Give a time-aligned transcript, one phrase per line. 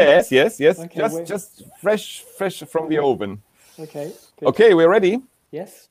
[0.00, 0.78] Yes, yes, yes.
[0.78, 3.42] Okay, just, just fresh, fresh from the oven.
[3.78, 4.12] Okay.
[4.38, 4.48] Good.
[4.48, 5.22] Okay, we're ready.
[5.50, 5.88] Yes.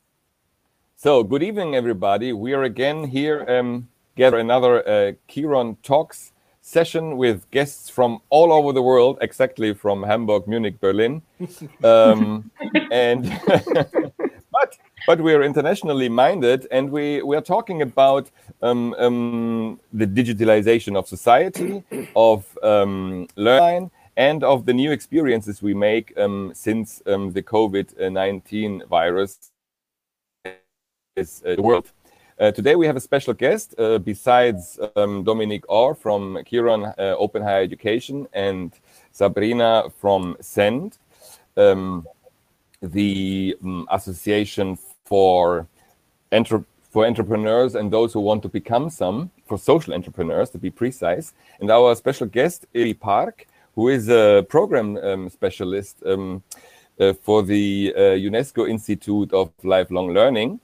[0.95, 2.33] So, good evening, everybody.
[2.33, 6.31] We are again here, um, get another uh, Kiron Talks
[6.67, 11.21] session with guests from all over the world, exactly from Hamburg, Munich, Berlin,
[11.83, 12.51] um,
[12.91, 13.23] and
[14.51, 18.29] but but we are internationally minded, and we we are talking about
[18.61, 21.83] um, um, the digitalization of society,
[22.15, 28.12] of um, learning, and of the new experiences we make um, since um, the COVID
[28.12, 29.52] nineteen virus
[31.16, 31.91] is uh, the world.
[32.40, 37.16] Uh, today we have a special guest uh, besides um, Dominique Orr from Kiron uh,
[37.17, 38.73] Open Higher Education and
[39.12, 40.98] Sabrina from SEND,
[41.55, 42.05] um,
[42.81, 45.68] the um, Association for,
[46.31, 50.70] Entre for Entrepreneurs and those who want to become some, for social entrepreneurs to be
[50.70, 51.34] precise.
[51.59, 56.41] And our special guest, Eri Park, who is a program um, specialist um,
[56.99, 60.60] uh, for the uh, UNESCO Institute of Lifelong Learning.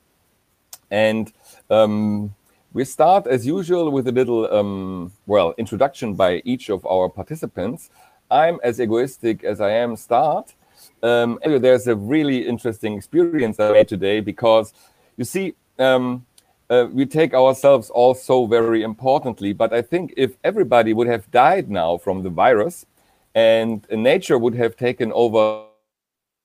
[0.89, 1.31] And
[1.69, 2.33] um,
[2.73, 7.91] we start as usual with a little, um, well, introduction by each of our participants.
[8.31, 9.95] I'm as egoistic as I am.
[9.95, 10.55] Start.
[11.03, 14.73] Um, there's a really interesting experience I made today because
[15.17, 16.25] you see, um,
[16.67, 19.53] uh, we take ourselves all so very importantly.
[19.53, 22.87] But I think if everybody would have died now from the virus,
[23.35, 25.65] and nature would have taken over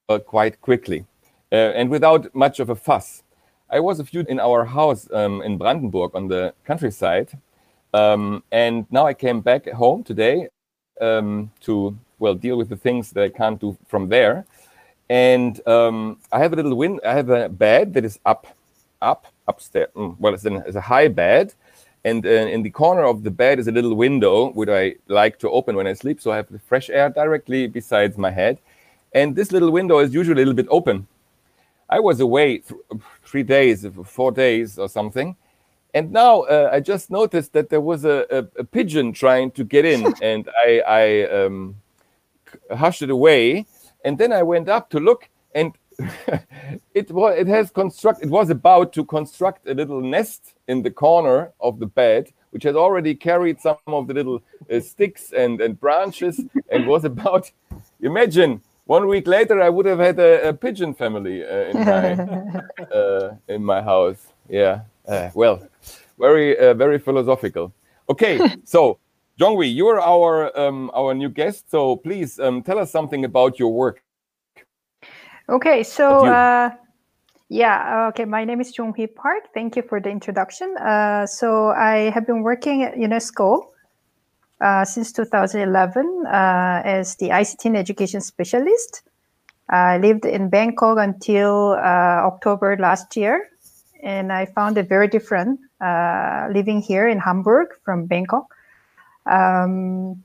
[0.09, 1.05] uh, quite quickly
[1.53, 3.23] uh, and without much of a fuss.
[3.71, 7.31] I was a few in our house um, in Brandenburg on the countryside,
[7.93, 10.49] um, and now I came back home today
[11.01, 14.47] um, to well deal with the things that I can't do from there.
[15.11, 17.01] And um, I have a little wind.
[17.05, 18.47] I have a bed that is up,
[19.01, 19.89] up, upstairs.
[19.97, 21.55] Mm, well, it's, an, it's a high bed,
[22.09, 25.39] and uh, in the corner of the bed is a little window which I like
[25.41, 28.59] to open when I sleep, so I have the fresh air directly beside my head.
[29.13, 31.07] And this little window is usually a little bit open
[31.89, 32.81] I was away th-
[33.25, 35.37] three days, four days or something.
[35.95, 39.65] And now uh, I just noticed that there was a, a, a pigeon trying to
[39.65, 41.77] get in, and I, I um,
[42.71, 43.67] hushed it away.
[44.05, 45.77] And then I went up to look, and
[46.95, 48.23] it was it has construct.
[48.23, 52.63] It was about to construct a little nest in the corner of the bed, which
[52.63, 57.51] had already carried some of the little uh, sticks and and branches, and was about.
[58.01, 62.13] Imagine one week later, I would have had a, a pigeon family uh, in my
[62.95, 64.29] uh, in my house.
[64.49, 64.83] Yeah.
[65.07, 65.67] Uh, well,
[66.19, 67.73] very uh, very philosophical.
[68.09, 68.99] Okay, so
[69.39, 71.71] Jonghwi, you are our um, our new guest.
[71.71, 74.03] So please um, tell us something about your work.
[75.49, 76.71] Okay, so uh,
[77.49, 78.27] yeah, okay.
[78.27, 79.49] My name is Jonghwi Park.
[79.55, 80.77] Thank you for the introduction.
[80.77, 83.63] Uh, so I have been working at UNESCO
[84.61, 89.03] uh, since 2011 uh, as the ICT and education specialist.
[89.71, 93.49] I lived in Bangkok until uh, October last year,
[94.03, 98.55] and I found it very different uh, living here in Hamburg from Bangkok.
[99.25, 100.25] Um,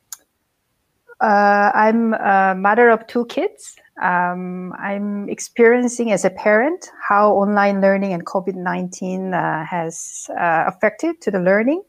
[1.21, 3.75] uh, I'm a mother of two kids.
[4.01, 11.21] Um, I'm experiencing as a parent how online learning and COVID 19 uh, has affected
[11.21, 11.83] to the learning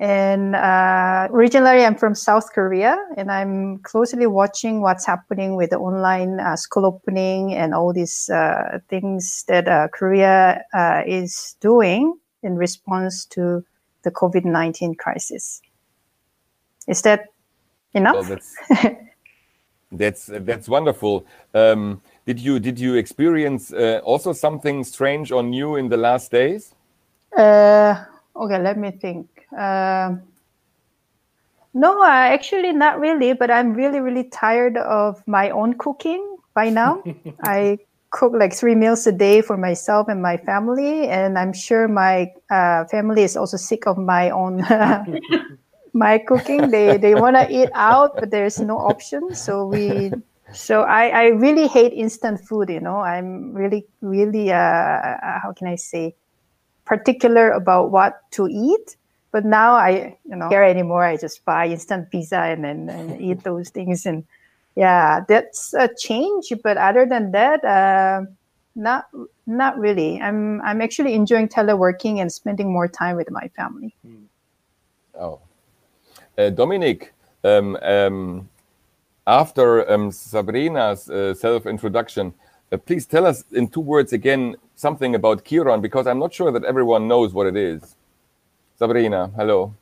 [0.00, 5.78] and uh, originally, I'm from South Korea, and I'm closely watching what's happening with the
[5.78, 12.16] online uh, school opening and all these uh, things that uh, Korea uh, is doing
[12.44, 13.64] in response to
[14.04, 15.60] the COVID 19 crisis.
[16.86, 17.26] Is that
[17.94, 18.14] enough?
[18.14, 18.56] Well, that's,
[19.92, 21.26] that's, that's wonderful.
[21.54, 26.30] Um, did you did you experience uh, also something strange or new in the last
[26.30, 26.74] days?
[27.34, 29.28] okay, let me think.
[29.56, 30.22] Um,
[31.74, 36.70] no, uh, actually not really, but I'm really, really tired of my own cooking by
[36.70, 37.02] now.
[37.42, 37.78] I
[38.10, 42.32] cook like three meals a day for myself and my family, and I'm sure my
[42.50, 44.64] uh, family is also sick of my own
[45.92, 46.70] my cooking.
[46.70, 49.34] They they want to eat out, but there's no option.
[49.34, 50.12] So we
[50.50, 55.52] so I, I really hate instant food you know i'm really really uh, uh how
[55.54, 56.16] can i say
[56.86, 58.96] particular about what to eat
[59.30, 61.04] but now I, you know, care anymore.
[61.04, 64.06] I just buy instant pizza and then and eat those things.
[64.06, 64.24] And
[64.74, 66.52] yeah, that's a change.
[66.62, 68.22] But other than that, uh,
[68.74, 69.06] not
[69.46, 70.20] not really.
[70.20, 73.94] I'm I'm actually enjoying teleworking and spending more time with my family.
[75.14, 75.40] Oh,
[76.50, 77.12] Dominic.
[77.44, 78.48] Um, um,
[79.26, 82.32] after um, Sabrina's uh, self introduction,
[82.72, 86.50] uh, please tell us in two words again something about Kiron because I'm not sure
[86.52, 87.96] that everyone knows what it is.
[88.78, 89.74] Sabrina, hello.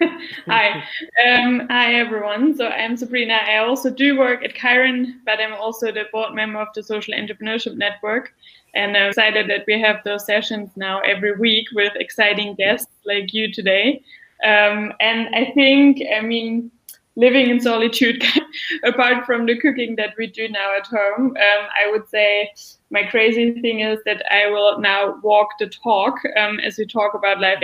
[0.46, 0.82] hi.
[1.26, 2.56] Um, hi, everyone.
[2.56, 3.34] So I'm Sabrina.
[3.34, 7.14] I also do work at Kiron, but I'm also the board member of the Social
[7.14, 8.34] Entrepreneurship Network.
[8.74, 13.32] And I'm excited that we have those sessions now every week with exciting guests like
[13.32, 14.02] you today.
[14.44, 16.70] Um, and I think, I mean,
[17.16, 18.22] living in solitude,
[18.84, 22.52] apart from the cooking that we do now at home, um, I would say
[22.90, 27.14] my crazy thing is that I will now walk the talk um, as we talk
[27.14, 27.62] about Live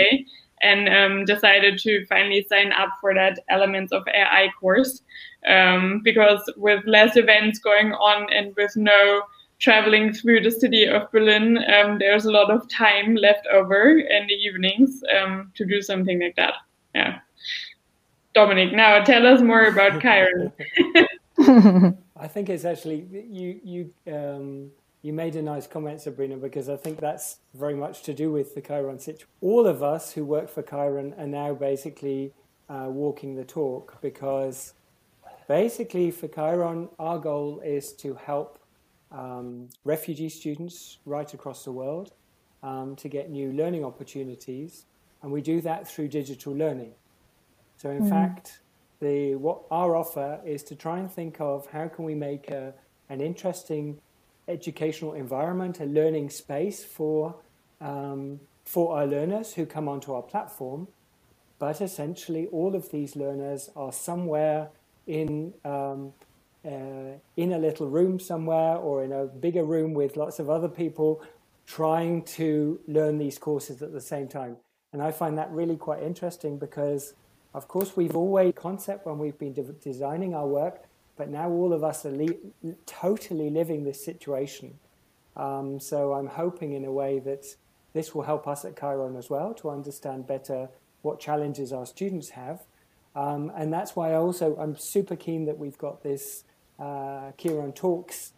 [0.63, 5.03] and um, decided to finally sign up for that Elements of AI course
[5.47, 9.23] um, because with less events going on and with no
[9.59, 14.27] traveling through the city of Berlin, um, there's a lot of time left over in
[14.27, 16.55] the evenings um, to do something like that.
[16.95, 17.21] Yeah.
[18.35, 20.53] Dominic, now tell us more about Kiron.
[22.17, 23.61] I think it's actually you.
[23.65, 24.71] You um,
[25.03, 28.55] you made a nice comment, Sabrina, because I think that's very much to do with
[28.55, 29.29] the Kiron situation.
[29.41, 32.35] All of us who work for Kiron are now basically
[32.69, 34.75] uh, walking the talk because
[35.49, 38.59] basically for Kiron, our goal is to help
[39.11, 42.13] um, refugee students right across the world
[42.63, 44.85] um, to get new learning opportunities,
[45.23, 46.93] and we do that through digital learning.
[47.77, 48.09] So, in mm.
[48.09, 48.61] fact,
[49.01, 52.75] the what our offer is to try and think of how can we make a,
[53.09, 54.01] an interesting
[54.49, 57.37] educational environment, a learning space for
[57.81, 60.89] um, for our learners who come onto our platform.
[61.59, 64.71] But essentially, all of these learners are somewhere
[65.07, 66.13] in um,
[66.65, 70.69] uh, in a little room somewhere or in a bigger room with lots of other
[70.69, 71.23] people
[71.67, 74.57] trying to learn these courses at the same time.
[74.93, 77.15] And I find that really quite interesting because,
[77.55, 80.85] of course, we've always concept when we've been de- designing our work
[81.21, 82.17] but now all of us are
[82.87, 84.79] totally living this situation.
[85.37, 87.45] Um, so I'm hoping in a way that
[87.93, 90.71] this will help us at Kiron as well to understand better
[91.03, 92.63] what challenges our students have.
[93.15, 96.45] Um, and that's why I also I'm super keen that we've got this
[96.79, 98.33] uh, Kiron Talks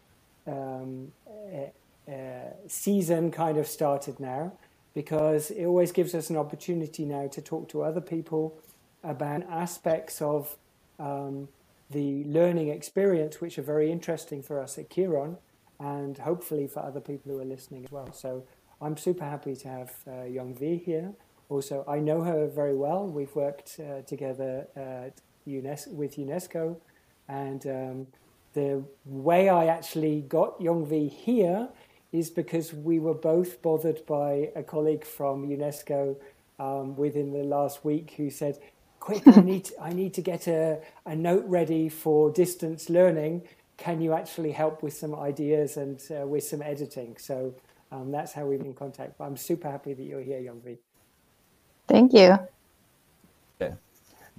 [0.49, 4.55] um, uh, uh, season kind of started now
[4.95, 8.59] because it always gives us an opportunity now to talk to other people
[9.03, 10.57] about aspects of
[10.99, 11.49] um,
[11.91, 15.37] the learning experience, which are very interesting for us at Kiron
[15.81, 18.13] and hopefully for other people who are listening as well.
[18.13, 18.45] So
[18.81, 21.13] I'm super happy to have uh, Young V here.
[21.49, 23.07] Also, I know her very well.
[23.07, 24.67] We've worked uh, together
[25.45, 26.77] with UNESCO,
[27.29, 28.07] and um,
[28.55, 31.69] the way I actually got Young V here
[32.13, 36.17] is because we were both bothered by a colleague from UNESCO
[36.59, 38.59] um, within the last week who said,
[39.01, 43.43] quick, I need to, I need to get a, a note ready for distance learning.
[43.79, 47.17] Can you actually help with some ideas and uh, with some editing?
[47.19, 47.55] So
[47.91, 49.19] um, that's how we've been in contact.
[49.19, 50.79] But I'm super happy that you're here, Yongvi.
[51.89, 52.39] Thank you.
[53.61, 53.75] Yeah.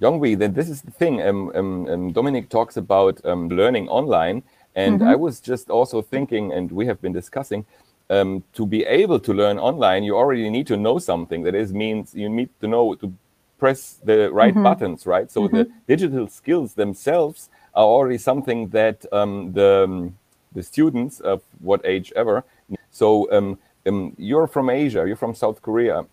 [0.00, 1.22] Yongvi, then this is the thing.
[1.22, 4.42] Um, um, um Dominic talks about um, learning online.
[4.74, 5.08] And mm-hmm.
[5.08, 7.64] I was just also thinking, and we have been discussing,
[8.10, 11.42] um, to be able to learn online, you already need to know something.
[11.42, 13.12] That is, means you need to know to
[13.58, 14.62] press the right mm-hmm.
[14.62, 15.30] buttons, right?
[15.30, 15.56] So mm-hmm.
[15.56, 20.18] the digital skills themselves are already something that um, the um,
[20.54, 22.44] the students of what age ever.
[22.90, 25.04] So um, um you're from Asia.
[25.06, 26.06] You're from South Korea.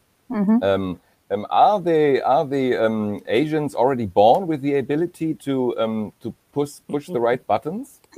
[1.31, 6.79] Um, um, are the are the Asians already born with the ability to to push
[6.89, 7.99] push the right buttons?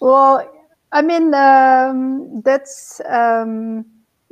[0.00, 0.50] well,
[0.92, 1.30] I mean
[2.42, 3.00] that's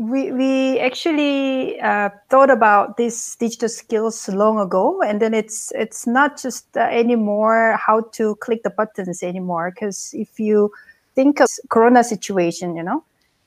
[0.00, 6.06] we we actually uh, thought about these digital skills long ago, and then it's it's
[6.06, 9.70] not just uh, anymore how to click the buttons anymore.
[9.70, 10.72] Because if you
[11.14, 13.04] think of Corona situation, you know,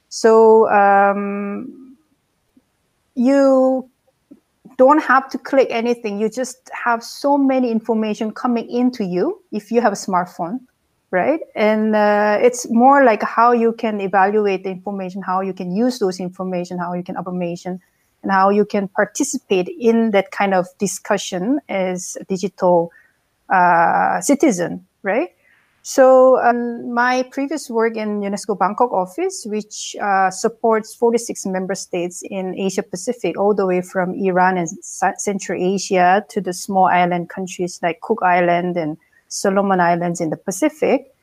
[0.09, 1.82] so um,
[3.15, 3.89] you
[4.77, 6.19] don't have to click anything.
[6.19, 10.59] You just have so many information coming into you if you have a smartphone
[11.13, 11.41] right?
[11.53, 15.99] And uh, it's more like how you can evaluate the information, how you can use
[15.99, 17.79] those information, how you can automation,
[18.23, 22.91] and how you can participate in that kind of discussion as a digital
[23.53, 25.29] uh, citizen, right?
[25.85, 32.23] So um, my previous work in UNESCO Bangkok office, which uh, supports 46 member states
[32.29, 37.29] in Asia Pacific, all the way from Iran and Central Asia to the small island
[37.29, 38.97] countries like Cook Island and
[39.27, 41.13] Solomon Islands in the Pacific,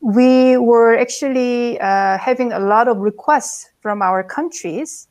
[0.00, 5.06] we were actually uh, having a lot of requests from our countries.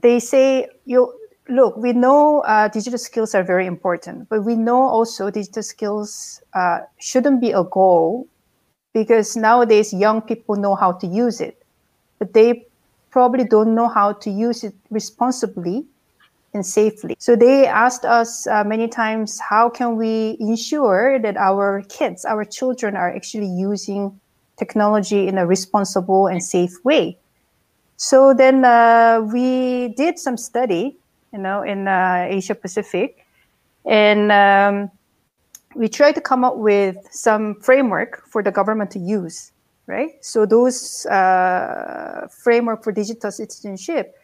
[0.00, 1.12] They say, "You
[1.50, 6.42] look, we know uh, digital skills are very important, but we know also digital skills
[6.54, 8.26] uh, shouldn't be a goal
[8.94, 11.62] because nowadays young people know how to use it,
[12.18, 12.66] but they
[13.10, 15.84] probably don't know how to use it responsibly
[16.54, 17.14] and safely.
[17.18, 22.44] So they asked us uh, many times, how can we ensure that our kids, our
[22.44, 24.18] children are actually using
[24.56, 27.18] technology in a responsible and safe way?
[27.96, 30.96] So then uh, we did some study,
[31.32, 33.24] you know, in uh, Asia Pacific,
[33.86, 34.90] and um,
[35.74, 39.52] we tried to come up with some framework for the government to use,
[39.86, 40.12] right?
[40.20, 44.16] So those uh, framework for digital citizenship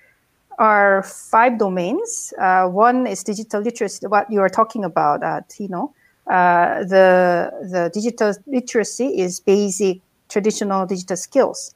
[0.58, 2.34] are five domains.
[2.38, 5.94] Uh, one is digital literacy, what you are talking about, uh, Tino.
[6.26, 11.75] Uh, the, the digital literacy is basic traditional digital skills.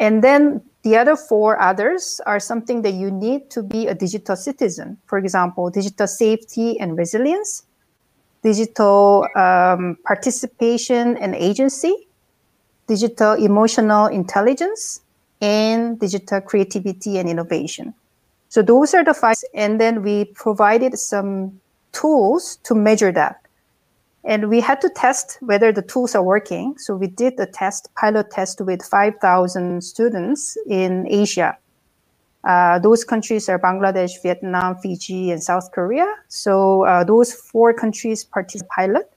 [0.00, 4.36] And then the other four others are something that you need to be a digital
[4.36, 4.98] citizen.
[5.06, 7.64] For example, digital safety and resilience,
[8.42, 12.06] digital um, participation and agency,
[12.86, 15.00] digital emotional intelligence,
[15.40, 17.94] and digital creativity and innovation.
[18.48, 19.36] So those are the five.
[19.54, 21.60] And then we provided some
[21.92, 23.40] tools to measure that.
[24.26, 26.76] And we had to test whether the tools are working.
[26.78, 31.56] So we did a test, pilot test with 5,000 students in Asia.
[32.42, 36.12] Uh, those countries are Bangladesh, Vietnam, Fiji, and South Korea.
[36.26, 39.12] So uh, those four countries participated pilot.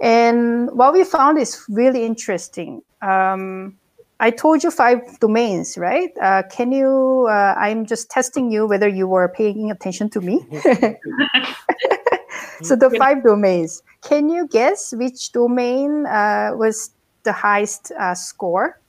[0.00, 2.82] And what we found is really interesting.
[3.00, 3.78] Um,
[4.20, 6.10] I told you five domains, right?
[6.20, 7.26] Uh, can you?
[7.28, 10.46] Uh, I'm just testing you whether you were paying attention to me.
[12.64, 13.82] so the five domains.
[14.02, 16.90] Can you guess which domain uh, was
[17.22, 18.80] the highest uh, score?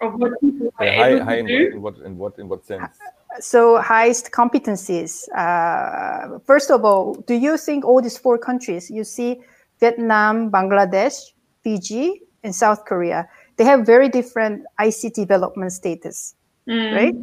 [0.00, 1.80] Of what people are high, able high to in, do?
[1.80, 2.98] what, in what in what in what sense?
[3.40, 5.28] So highest competencies.
[5.36, 8.90] Uh, first of all, do you think all these four countries?
[8.90, 9.40] You see,
[9.80, 13.28] Vietnam, Bangladesh, Fiji, and South Korea.
[13.56, 16.34] They have very different ICT development status,
[16.68, 16.94] Mm.
[16.94, 17.14] right?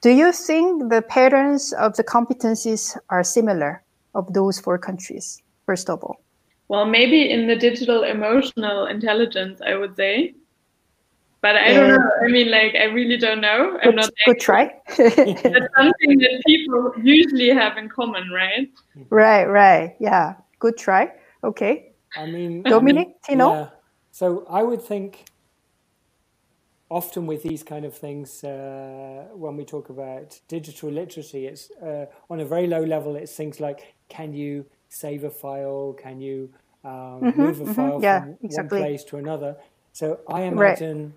[0.00, 3.83] Do you think the patterns of the competencies are similar
[4.14, 5.42] of those four countries?
[5.66, 6.20] First of all,
[6.68, 10.34] Well, maybe in the digital emotional intelligence, I would say.
[11.42, 11.96] But I don't Yeah.
[11.98, 12.10] know.
[12.24, 13.76] I mean, like, I really don't know.
[13.82, 14.10] I'm good, not.
[14.24, 14.64] good try.
[14.96, 18.70] That's something that people usually have in common, right?
[19.10, 19.94] right, right.
[20.00, 21.12] Yeah, good try.
[21.42, 21.92] Okay.
[22.16, 23.50] I mean, Dominic, I mean, Tino?
[23.52, 23.68] Yeah.
[24.10, 25.26] So I would think
[26.88, 32.06] often with these kind of things, uh, when we talk about digital literacy, it's uh,
[32.30, 33.16] on a very low level.
[33.16, 35.96] It's things like, can you save a file?
[36.00, 36.50] Can you
[36.84, 38.58] um, move a mhm, file yeah, from exactly.
[38.58, 39.56] one place to another?
[39.94, 40.80] So I Right.
[40.82, 41.14] imagine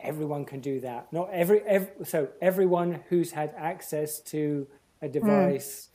[0.00, 1.12] everyone can do that.
[1.12, 4.68] Not every, ev so everyone who's had access to
[5.02, 5.50] a Hmm.
[5.50, 5.88] device.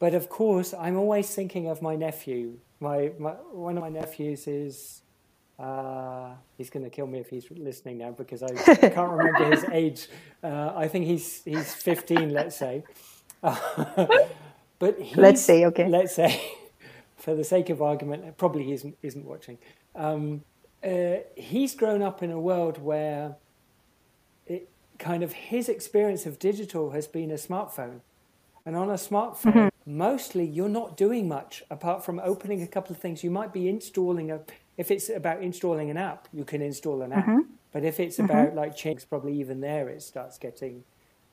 [0.00, 2.58] But of course, I'm always thinking of my nephew.
[2.80, 5.02] My, my one of my nephews is
[5.58, 8.58] uh, he's going to kill me if he's listening now because I
[8.90, 10.08] can't remember his age.
[10.42, 12.84] Uh, I think he's he's 15, let's say.
[14.84, 15.88] but Let's say, okay.
[15.88, 16.42] Let's say,
[17.16, 19.58] for the sake of argument, probably he isn't isn't watching.
[19.94, 20.42] Um,
[20.82, 23.36] uh, he's grown up in a world where
[24.46, 28.00] it kind of his experience of digital has been a smartphone.
[28.66, 33.00] And on a smartphone, mostly you're not doing much apart from opening a couple of
[33.00, 33.24] things.
[33.24, 34.40] You might be installing a,
[34.76, 37.26] if it's about installing an app, you can install an app.
[37.72, 40.84] But if it's about like change, probably even there it starts getting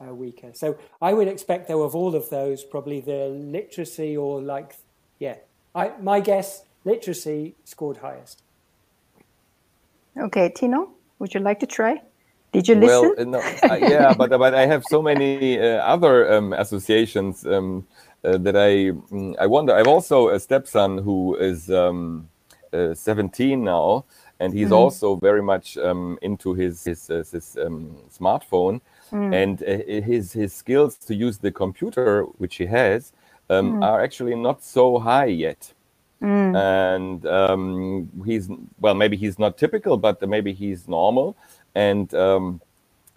[0.01, 0.51] uh, weaker.
[0.53, 4.75] So I would expect though of all of those, probably the literacy or like,
[5.19, 5.37] yeah,
[5.75, 8.43] I, my guess, literacy scored highest.
[10.17, 12.01] Okay, Tino, would you like to try?
[12.53, 13.15] Did you Well, listen?
[13.17, 17.87] uh, no, uh, yeah, but but I have so many uh, other um, associations um,
[18.23, 19.75] uh, that I mm, I wonder.
[19.75, 22.29] I've also a stepson who is um,
[22.73, 24.05] uh, 17 now,
[24.39, 27.97] and he's also very much um, into his his uh, his um,
[29.11, 33.13] smartphone, and uh, his his skills to use the computer which he has
[33.49, 35.73] um, are actually not so high yet.
[36.55, 38.49] And um, he's
[38.79, 41.35] well, maybe he's not typical, but maybe he's normal.
[41.75, 42.61] And um,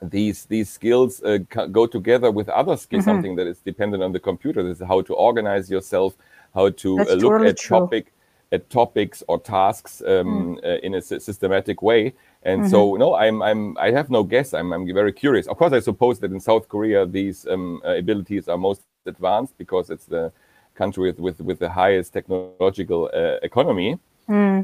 [0.01, 4.21] these these skills uh, go together with other skills, something that is dependent on the
[4.21, 4.63] computer.
[4.63, 6.15] This is how to organize yourself,
[6.55, 7.79] how to uh, look at true.
[7.81, 8.14] topic
[8.55, 12.13] at topics or tasks um, uh, in a systematic way.
[12.43, 14.55] And so, no, I'm I'm I have no guess.
[14.55, 15.47] I'm I'm very curious.
[15.49, 19.57] Of course, I suppose that in South Korea these um, uh, abilities are most advanced
[19.59, 20.33] because it's the
[20.75, 23.99] country with with, with the highest technological uh, economy.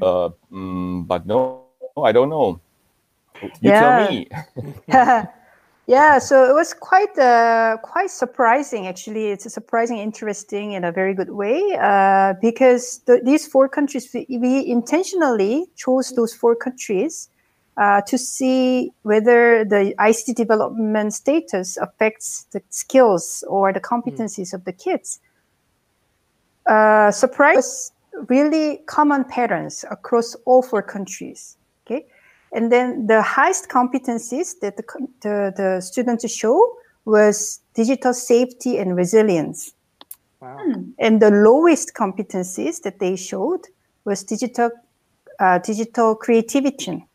[0.02, 1.64] Uh, mm, but no,
[2.10, 2.60] I don't know.
[3.60, 3.78] You Yeah.
[3.78, 4.28] tell me.
[5.86, 8.86] yeah, so it was quite uh, quite surprising.
[8.86, 13.68] Actually, it's a surprising, interesting in a very good way uh, because the, these four
[13.68, 17.28] countries we, we intentionally chose those four countries
[17.76, 24.54] uh, to see whether the ICT development status affects the skills or the competencies mm.
[24.54, 25.20] of the kids.
[26.66, 27.92] Uh, surprise
[28.28, 31.56] really common patterns across all four countries.
[32.52, 34.84] Okay, and then the highest competencies that the,
[35.20, 39.72] the, the students show was digital safety and resilience.
[40.40, 40.58] Wow.
[40.98, 43.66] And the lowest competencies that they showed
[44.04, 44.70] was digital
[45.38, 47.06] uh, digital creativity.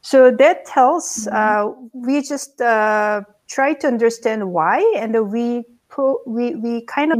[0.00, 1.36] So that tells mm-hmm.
[1.36, 7.18] uh, we just uh, try to understand why, and we pro- we we kind of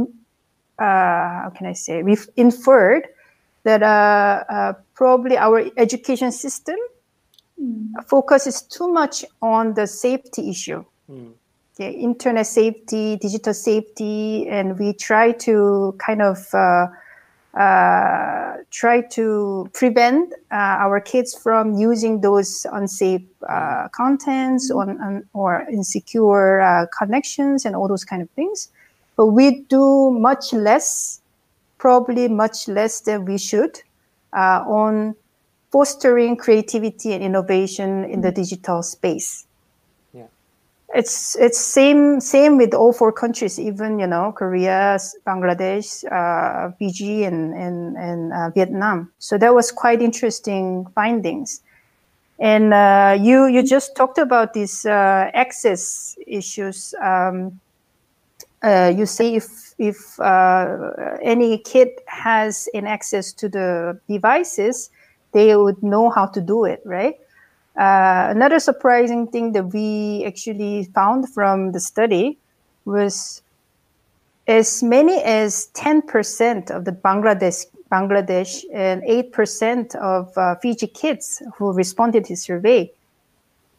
[0.79, 3.07] uh, how can I say we've inferred
[3.63, 6.77] that uh, uh, probably our education system
[7.61, 7.91] mm.
[8.07, 10.83] focuses too much on the safety issue.
[11.09, 11.33] Mm.
[11.75, 16.87] Okay, internet safety, digital safety, and we try to kind of uh,
[17.57, 25.27] uh, try to prevent uh, our kids from using those unsafe uh, contents on, on,
[25.33, 28.69] or insecure uh, connections and all those kind of things.
[29.15, 31.18] But we do much less,
[31.79, 33.81] probably much less than we should,
[34.33, 35.15] uh, on
[35.71, 39.47] fostering creativity and innovation in the digital space.
[40.93, 47.25] It's it's same same with all four countries even you know korea bangladesh uh, fiji
[47.25, 49.11] and and, and uh, vietnam.
[49.19, 51.61] So that was quite interesting findings.
[52.39, 57.59] And uh, you you just talked about these uh, access issues um,
[58.63, 64.89] uh, you see if if uh, any kid has an access to the devices
[65.31, 67.15] they would know how to do it right
[67.77, 72.37] uh, another surprising thing that we actually found from the study
[72.85, 73.41] was
[74.49, 81.71] as many as 10% of the Bangladesh, Bangladesh and 8% of uh, Fiji kids who
[81.71, 82.91] responded to the survey.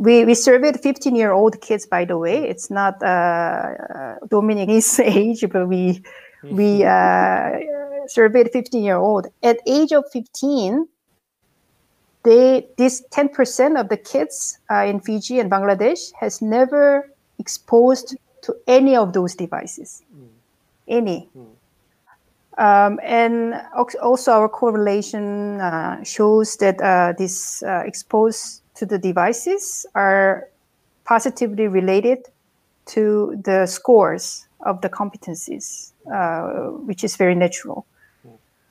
[0.00, 2.49] We, we surveyed 15 year old kids, by the way.
[2.49, 6.02] It's not uh, uh Dominic's age, but we,
[6.42, 7.50] we uh,
[8.07, 9.27] surveyed 15 year old.
[9.42, 10.88] At age of 15,
[12.22, 18.57] they this 10% of the kids uh, in Fiji and Bangladesh has never exposed to
[18.66, 20.29] any of those devices, mm.
[20.88, 21.29] any.
[21.37, 21.46] Mm.
[22.57, 23.55] Um, and
[24.03, 30.49] also our correlation uh, shows that uh, this uh, exposed to the devices are
[31.05, 32.19] positively related
[32.87, 37.87] to the scores of the competencies, uh, which is very natural.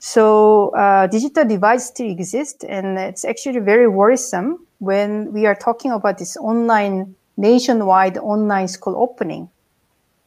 [0.00, 5.92] So uh, digital divide still exists, and it's actually very worrisome when we are talking
[5.92, 9.50] about this online nationwide online school opening,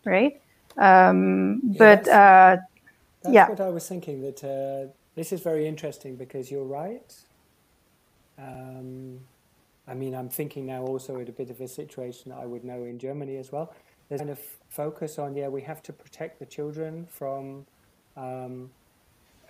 [0.05, 0.39] right?
[0.77, 2.57] Um, yeah, but that's, uh,
[3.23, 4.21] that's yeah, what I was thinking.
[4.21, 7.11] That uh, this is very interesting because you're right.
[8.37, 9.19] Um,
[9.87, 12.63] I mean, I'm thinking now also at a bit of a situation that I would
[12.63, 13.73] know in Germany as well.
[14.09, 17.65] There's kind of focus on yeah, we have to protect the children from.
[18.15, 18.69] Um,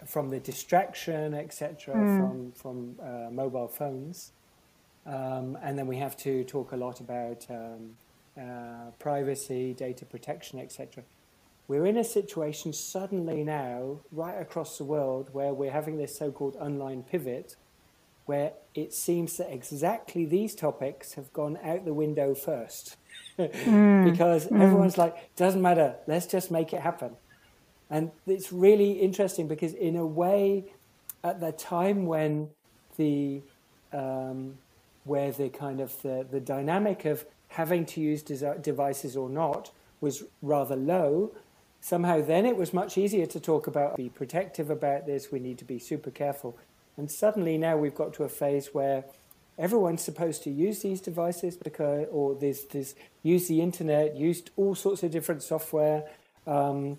[0.06, 2.20] from the distraction, etc., mm.
[2.20, 4.32] from from uh, mobile phones,
[5.06, 7.96] um, and then we have to talk a lot about um,
[8.40, 11.04] uh, privacy, data protection, etc.
[11.68, 16.58] We're in a situation suddenly now, right across the world, where we're having this so-called
[16.58, 17.56] online pivot,
[18.26, 22.98] where it seems that exactly these topics have gone out the window first,
[23.40, 24.10] mm.
[24.10, 24.62] because mm.
[24.62, 27.12] everyone's like, doesn't matter, let's just make it happen.
[27.90, 30.74] And it's really interesting because, in a way,
[31.24, 32.50] at the time when
[32.98, 33.42] the
[33.92, 34.58] um,
[35.04, 40.24] where the kind of the, the dynamic of having to use devices or not was
[40.42, 41.36] rather low,
[41.82, 45.32] somehow then it was much easier to talk about be protective about this.
[45.32, 46.58] We need to be super careful.
[46.98, 49.06] And suddenly now we've got to a phase where
[49.58, 54.76] everyone's supposed to use these devices because, or this, this use the internet, use all
[54.76, 56.04] sorts of different software.
[56.46, 56.98] Um,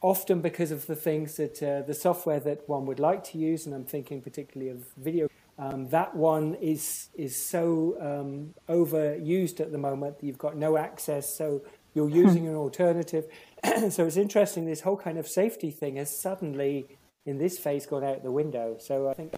[0.00, 3.66] often because of the things that uh, the software that one would like to use,
[3.66, 5.28] and I'm thinking particularly of video.
[5.58, 10.76] Um, that one is is so um, overused at the moment that you've got no
[10.76, 11.62] access, so
[11.94, 13.26] you're using an alternative.
[13.90, 14.66] so it's interesting.
[14.66, 18.76] This whole kind of safety thing has suddenly, in this phase, gone out the window.
[18.78, 19.34] So I think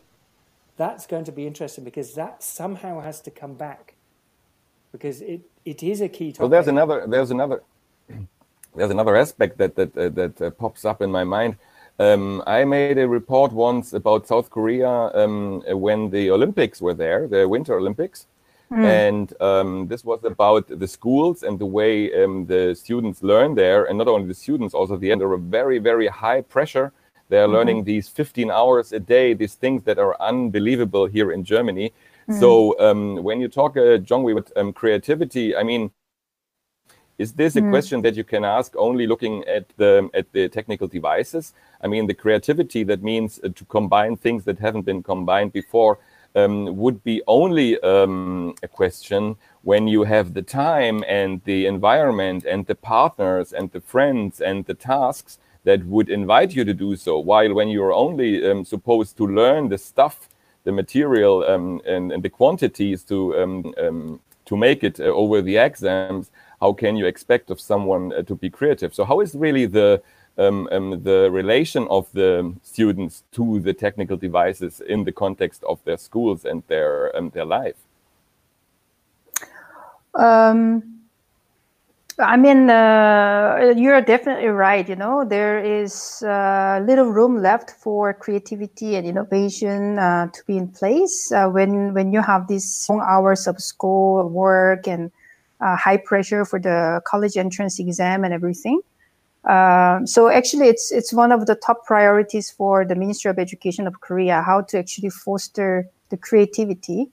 [0.77, 3.95] that's going to be interesting because that somehow has to come back
[4.93, 6.40] because it, it is a key topic.
[6.40, 7.62] Well, there's another there's another
[8.77, 11.57] there's another aspect that that uh, that uh, pops up in my mind.
[11.99, 17.29] Um, I made a report once about South Korea um, when the Olympics were there,
[17.29, 18.27] the Winter Olympics,
[18.73, 18.83] mm.
[18.83, 23.85] and um, this was about the schools and the way um, the students learn there,
[23.85, 25.21] and not only the students, also the end.
[25.21, 26.93] under a very very high pressure
[27.31, 27.55] They are mm-hmm.
[27.55, 31.93] learning these 15 hours a day, these things that are unbelievable here in Germany.
[32.29, 32.40] Mm.
[32.40, 35.93] So um, when you talk, uh, John, about um, creativity, I mean,
[37.19, 37.71] is this a mm.
[37.71, 41.55] question that you can ask only looking at the at the technical devices?
[41.83, 45.99] I mean, the creativity that means uh, to combine things that haven't been combined before
[46.35, 52.45] um, would be only um, a question when you have the time and the environment
[52.45, 56.96] and the partners and the friends and the tasks that would invite you to do
[56.96, 57.18] so.
[57.18, 60.29] While when you're only um, supposed to learn the stuff,
[60.64, 65.42] the material, um, and, and, the quantities to um, um, to make it uh, over
[65.42, 68.94] the exams, how can you expect of someone uh, to be creative?
[68.94, 70.03] So how is really the
[70.38, 75.83] um, um, the relation of the students to the technical devices in the context of
[75.85, 77.77] their schools and their their life?
[80.14, 80.89] Um,
[82.20, 84.88] I mean, uh, you're definitely right.
[84.88, 90.56] You know, there is uh, little room left for creativity and innovation uh, to be
[90.56, 95.11] in place uh, when when you have these long hours of school work and
[95.61, 98.80] uh, high pressure for the college entrance exam and everything.
[99.44, 103.87] Um, so actually, it's it's one of the top priorities for the Ministry of Education
[103.87, 107.09] of Korea how to actually foster the creativity.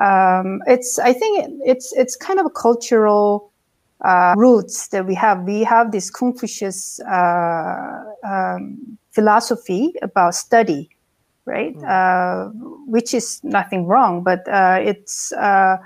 [0.00, 3.49] Um, it's I think it's it's kind of a cultural
[4.02, 5.42] uh, roots that we have.
[5.42, 10.90] We have this Confucius uh, um, philosophy about study,
[11.44, 11.76] right?
[11.76, 11.84] Mm.
[11.86, 12.50] Uh,
[12.86, 15.76] which is nothing wrong, but uh, it's uh,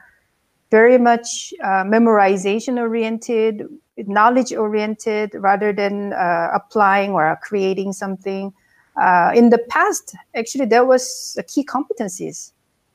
[0.70, 3.62] very much memorization oriented
[3.96, 8.52] knowledge oriented rather than uh, applying or creating something.
[9.00, 12.52] Uh, in the past, actually, there was key competencies,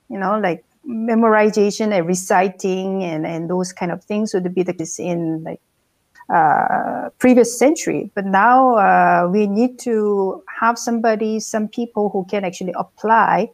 [0.10, 4.74] you know, like memorization and reciting and, and those kind of things would be the
[4.74, 5.62] case in like
[6.34, 8.12] uh, previous century.
[8.16, 13.50] But now uh, we need to have somebody, some people who can actually apply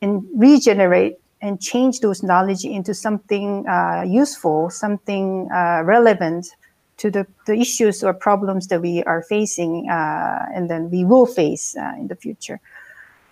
[0.00, 6.48] and regenerate and change those knowledge into something uh, useful, something uh, relevant
[6.96, 11.26] to the, the issues or problems that we are facing uh, and then we will
[11.26, 12.60] face uh, in the future.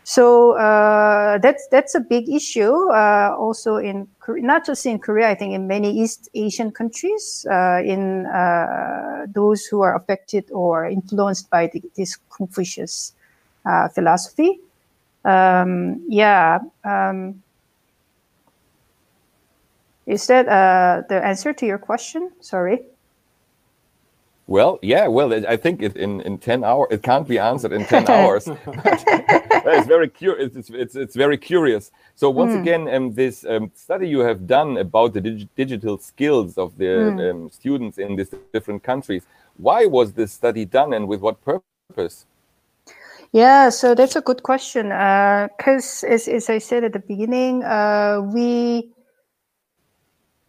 [0.08, 2.92] So uh, that's that's a big issue.
[2.92, 7.82] Uh, also in not just in Korea, I think in many East Asian countries, uh,
[7.84, 13.14] in uh, those who are affected or influenced by the, this Confucius
[13.94, 14.60] philosophy.
[15.24, 16.60] Um, yeah.
[16.84, 17.42] Um,
[20.06, 20.46] is that
[21.08, 22.30] the answer to your question?
[22.40, 22.78] Sorry.
[24.46, 27.84] Well, yeah, well, I think it, in in ten hours it can't be answered in
[27.86, 28.48] ten hours.
[29.72, 30.56] it's very curious.
[30.56, 31.90] It's, it's, it's very curious.
[32.14, 32.60] So once mm.
[32.60, 36.84] again, um, this um, study you have done about the dig digital skills of the
[36.84, 37.30] mm.
[37.30, 39.24] um, students in these different countries.
[39.56, 42.26] Why was this study done, and with what purpose?
[43.32, 44.88] Yeah, so that's a good question.
[44.88, 48.92] Because uh, as, as I said at the beginning, uh, we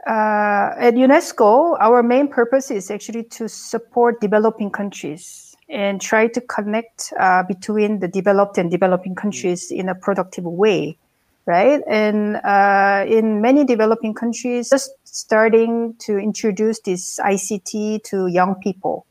[0.06, 6.42] uh, at UNESCO, our main purpose is actually to support developing countries and try to
[6.42, 10.98] connect uh, between the developed and developing countries in a productive way,
[11.46, 11.82] right?
[11.88, 19.06] And uh, in many developing countries, just starting to introduce this ICT to young people.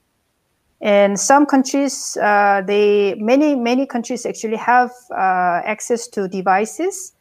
[0.81, 7.13] And some countries, uh, they many many countries actually have uh, access to devices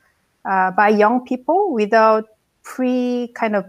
[0.44, 2.26] uh, by young people without
[2.64, 3.66] pre kind of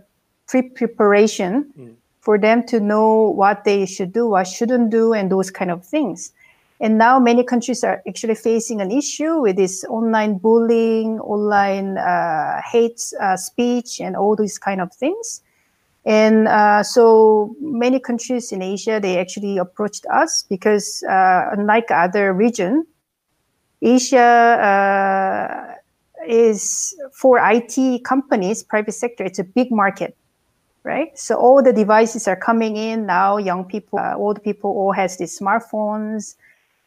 [0.46, 1.94] pre preparation mm.
[2.26, 5.86] For them to know what they should do, what shouldn't do, and those kind of
[5.86, 6.32] things.
[6.80, 12.60] And now many countries are actually facing an issue with this online bullying, online uh,
[12.68, 15.40] hate uh, speech, and all these kind of things.
[16.04, 22.32] And uh, so many countries in Asia, they actually approached us because uh, unlike other
[22.32, 22.86] region,
[23.80, 25.74] Asia uh,
[26.26, 30.16] is for IT companies, private sector, it's a big market,
[30.86, 31.18] right?
[31.18, 33.38] So all the devices are coming in now.
[33.38, 36.36] Young people, uh, old people, all has these smartphones,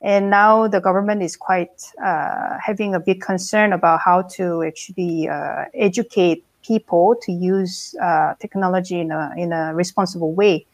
[0.01, 5.27] and now the government is quite uh, having a big concern about how to actually
[5.27, 10.65] uh, educate people to use uh, technology in a in a responsible way.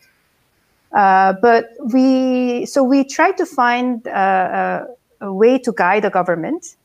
[0.94, 4.86] Uh, but we so we try to find uh,
[5.22, 6.78] a, a way to guide the government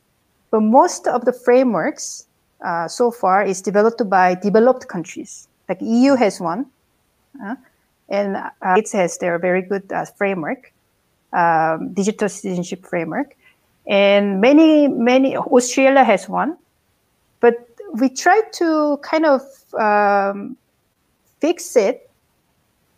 [0.51, 2.27] but most of the frameworks
[2.89, 5.50] so far is developed by developed countries.
[5.71, 6.67] Like EU has one,
[7.41, 7.55] uh,
[8.09, 10.73] and uh, it has their very good uh, framework,
[11.33, 13.37] um, digital citizenship framework,
[13.87, 16.59] and many many Australia has one,
[17.39, 17.55] but
[17.95, 19.43] we try to kind of
[19.79, 20.57] um,
[21.41, 22.11] fix it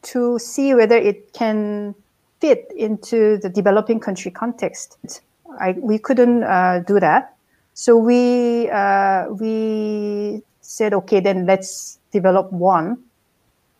[0.02, 1.94] to see whether it can
[2.40, 5.20] fit into the developing country context.
[5.60, 7.36] I, we couldn't uh, do that.
[7.74, 12.98] So we uh, we said, okay, then let's develop one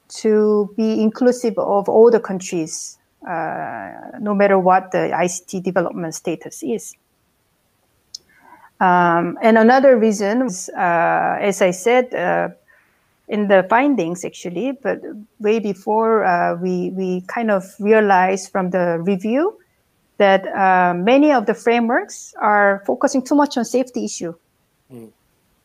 [0.09, 6.63] to be inclusive of all the countries, uh, no matter what the ICT development status
[6.63, 6.95] is.
[8.81, 12.49] Um, and another reason, uh, as I said uh,
[13.29, 15.01] in the findings, actually, but
[15.39, 19.57] way before uh, we we kind of realized from the review
[20.19, 24.35] that uh, many of the frameworks are focusing too much on safety issue.
[24.93, 25.13] Mm.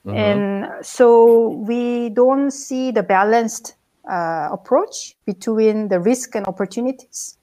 [0.08, 0.18] Mm-hmm.
[0.18, 3.76] And so we don't see the balanced
[4.10, 7.38] uh, approach between the risk and opportunities.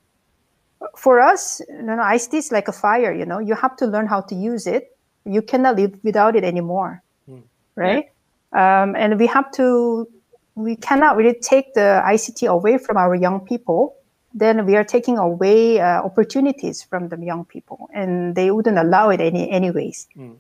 [0.97, 4.07] For us, you know, ICT is like a fire, you know, you have to learn
[4.07, 4.97] how to use it.
[5.27, 7.43] You cannot live without it anymore, mm.
[7.77, 8.07] right?
[8.53, 8.83] Yeah.
[8.83, 10.09] Um, and we have to,
[10.55, 13.97] we cannot really take the ICT away from our young people.
[14.33, 19.11] Then we are taking away uh, opportunities from the young people, and they wouldn't allow
[19.11, 20.09] it any anyways.
[20.17, 20.37] Mm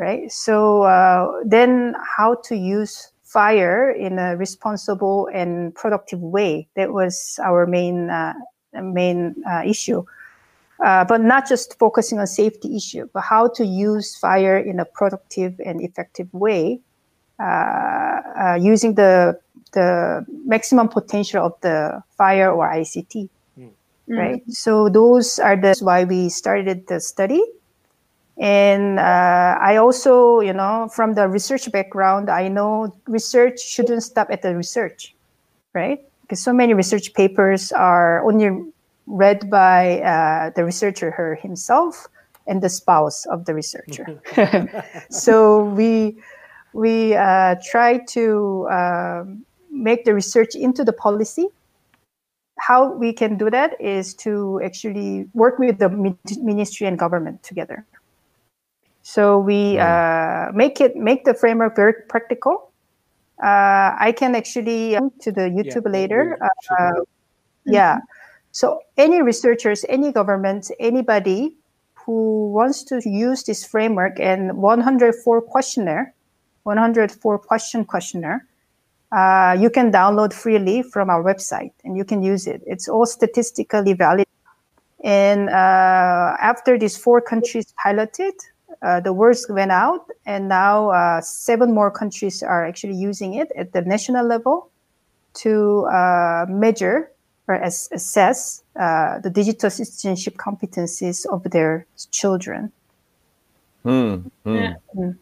[0.00, 0.32] right?
[0.32, 6.66] So uh, then, how to use fire in a responsible and productive way?
[6.74, 8.32] That was our main uh,
[8.72, 10.04] main uh, issue.
[10.82, 14.84] Uh, but not just focusing on safety issue, but how to use fire in a
[14.86, 16.80] productive and effective way,
[17.38, 19.38] uh, uh, using the
[19.72, 23.28] the maximum potential of the fire or ICT.
[23.58, 23.70] Mm.
[24.08, 24.42] Right.
[24.48, 27.44] So those are the why we started the study
[28.40, 34.28] and uh, I also, you know, from the research background, I know research shouldn't stop
[34.30, 35.14] at the research,
[35.74, 36.00] right?
[36.22, 38.50] Because so many research papers are only
[39.06, 42.06] read by uh, the researcher her himself
[42.46, 44.06] and the spouse of the researcher.
[45.10, 46.16] so we
[46.72, 51.46] we uh, try to um, make the research into the policy.
[52.58, 55.90] How we can do that is to actually work with the
[56.40, 57.84] ministry and government together.
[59.12, 62.70] So we uh, make it make the framework very practical.
[63.42, 66.38] Uh, I can actually uh, to the YouTube yeah, later.
[66.78, 67.02] Uh,
[67.66, 67.98] yeah.
[68.52, 71.56] So any researchers, any government, anybody
[71.94, 76.14] who wants to use this framework and 104 questionnaire,
[76.62, 78.46] 104 question questionnaire,
[79.10, 82.62] uh, you can download freely from our website and you can use it.
[82.64, 84.28] It's all statistically valid.
[85.02, 88.34] And uh, after these four countries piloted,
[88.82, 93.50] uh, the words went out, and now uh, seven more countries are actually using it
[93.56, 94.70] at the national level
[95.34, 97.10] to uh, measure
[97.46, 102.72] or as, assess uh, the digital citizenship competencies of their children.
[103.82, 104.14] Hmm.
[104.44, 104.54] hmm.
[104.54, 104.74] Yeah.
[104.96, 105.16] Mm.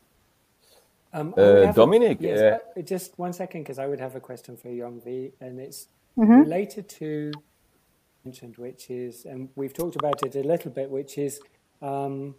[1.12, 5.32] Um, uh, Dominic, yes, just one second, because I would have a question for Yongvi,
[5.40, 6.40] and it's mm-hmm.
[6.40, 7.32] related to
[8.24, 11.40] mentioned, which is, and we've talked about it a little bit, which is
[11.80, 12.34] um,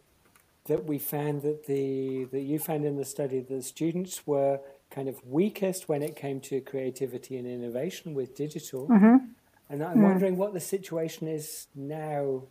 [0.69, 5.09] that we found that the that you found in the study the students were kind
[5.09, 8.87] of weakest when it came to creativity and innovation with digital.
[8.87, 9.17] Mm-hmm.
[9.69, 10.03] And I'm mm.
[10.03, 12.43] wondering what the situation is now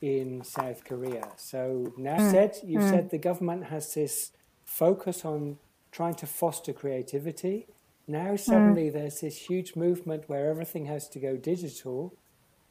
[0.00, 1.28] in South Korea.
[1.36, 2.30] So now mm.
[2.30, 2.90] said you mm.
[2.90, 4.32] said the government has this
[4.64, 5.58] focus on
[5.92, 7.66] trying to foster creativity.
[8.06, 8.40] Now mm.
[8.40, 12.14] suddenly there's this huge movement where everything has to go digital.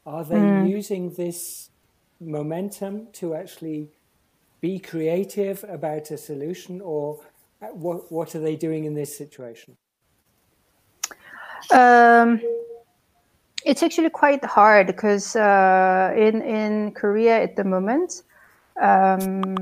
[0.04, 0.68] Are they mm.
[0.68, 1.70] using this
[2.20, 3.90] momentum to actually
[4.64, 7.20] be creative about a solution, or
[7.60, 9.76] uh, what, what are they doing in this situation?
[11.70, 12.40] Um,
[13.66, 18.22] it's actually quite hard because uh, in in Korea at the moment,
[18.80, 19.56] um,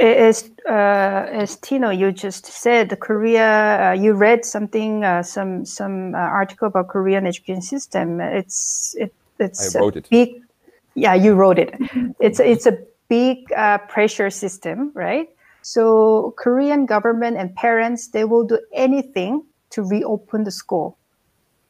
[0.00, 3.50] as uh, as Tino you just said, Korea.
[3.90, 8.20] Uh, you read something, uh, some some uh, article about Korean education system.
[8.20, 10.10] It's it, it's I wrote it.
[10.10, 10.42] big.
[10.94, 11.70] Yeah, you wrote it.
[12.18, 12.76] It's it's a
[13.08, 15.28] big uh, pressure system, right?
[15.62, 20.96] So Korean government and parents they will do anything to reopen the school.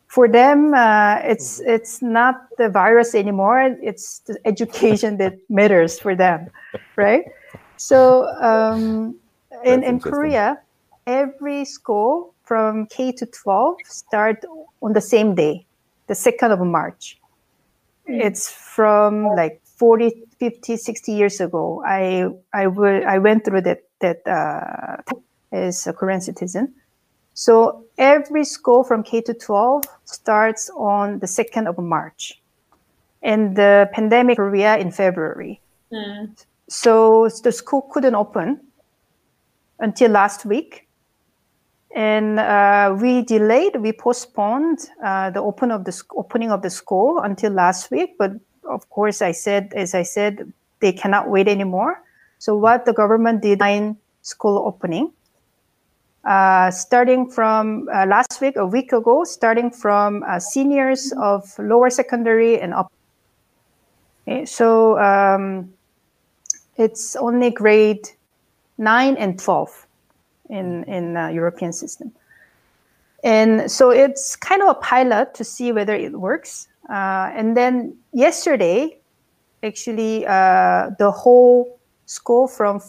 [0.09, 1.71] For them, uh, it's mm-hmm.
[1.71, 3.77] it's not the virus anymore.
[3.83, 6.51] It's the education that matters for them,
[6.97, 7.25] right?
[7.77, 9.17] So um,
[9.65, 10.61] in in Korea,
[11.07, 14.45] every school from K to 12 start
[14.81, 15.67] on the same day,
[16.07, 17.19] the second of March.
[18.09, 18.23] Mm.
[18.23, 23.81] It's from like 40, 50, 60 years ago, I I, w- I went through that
[24.01, 25.03] that uh,
[25.53, 26.75] as a Korean citizen.
[27.35, 32.41] So every school from K to 12 starts on the 2nd of March,
[33.23, 35.61] and the pandemic Korea in February.
[35.93, 36.45] Mm.
[36.69, 38.61] So the school couldn't open
[39.79, 40.89] until last week,
[41.95, 47.21] and uh, we delayed, we postponed uh, the open of the opening of the school
[47.21, 48.17] until last week.
[48.19, 48.33] But
[48.69, 52.03] of course, I said, as I said, they cannot wait anymore.
[52.39, 55.13] So what the government did in school opening,
[56.25, 61.89] uh, starting from uh, last week, a week ago, starting from uh, seniors of lower
[61.91, 62.93] secondary and up.
[64.29, 65.73] Okay, so um,
[66.77, 68.11] it's only grade
[68.77, 69.87] nine and twelve
[70.51, 72.13] in in European system.
[73.25, 76.69] And so it's kind of a pilot to see whether it works.
[76.89, 78.99] Uh, and then yesterday,
[79.63, 82.81] actually, uh, the whole school from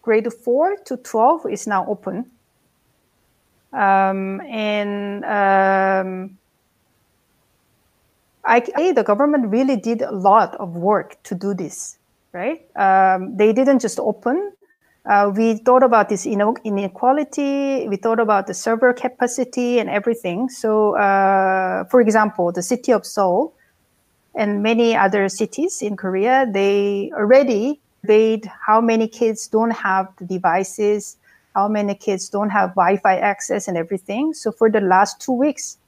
[0.00, 2.30] grade 4 to 12 is now open.
[3.72, 6.38] Um, and um,
[8.44, 11.98] I, the government really did a lot of work to do this,
[12.32, 12.64] right?
[12.76, 14.52] Um, they didn't just open,
[15.04, 17.88] uh, we thought about this inequality.
[17.88, 20.48] We thought about the server capacity and everything.
[20.48, 23.52] So, uh, for example, the city of Seoul
[24.34, 30.24] and many other cities in Korea, they already weighed how many kids don't have the
[30.24, 31.16] devices,
[31.54, 34.32] how many kids don't have Wi-Fi access and everything.
[34.34, 35.78] So, for the last two weeks,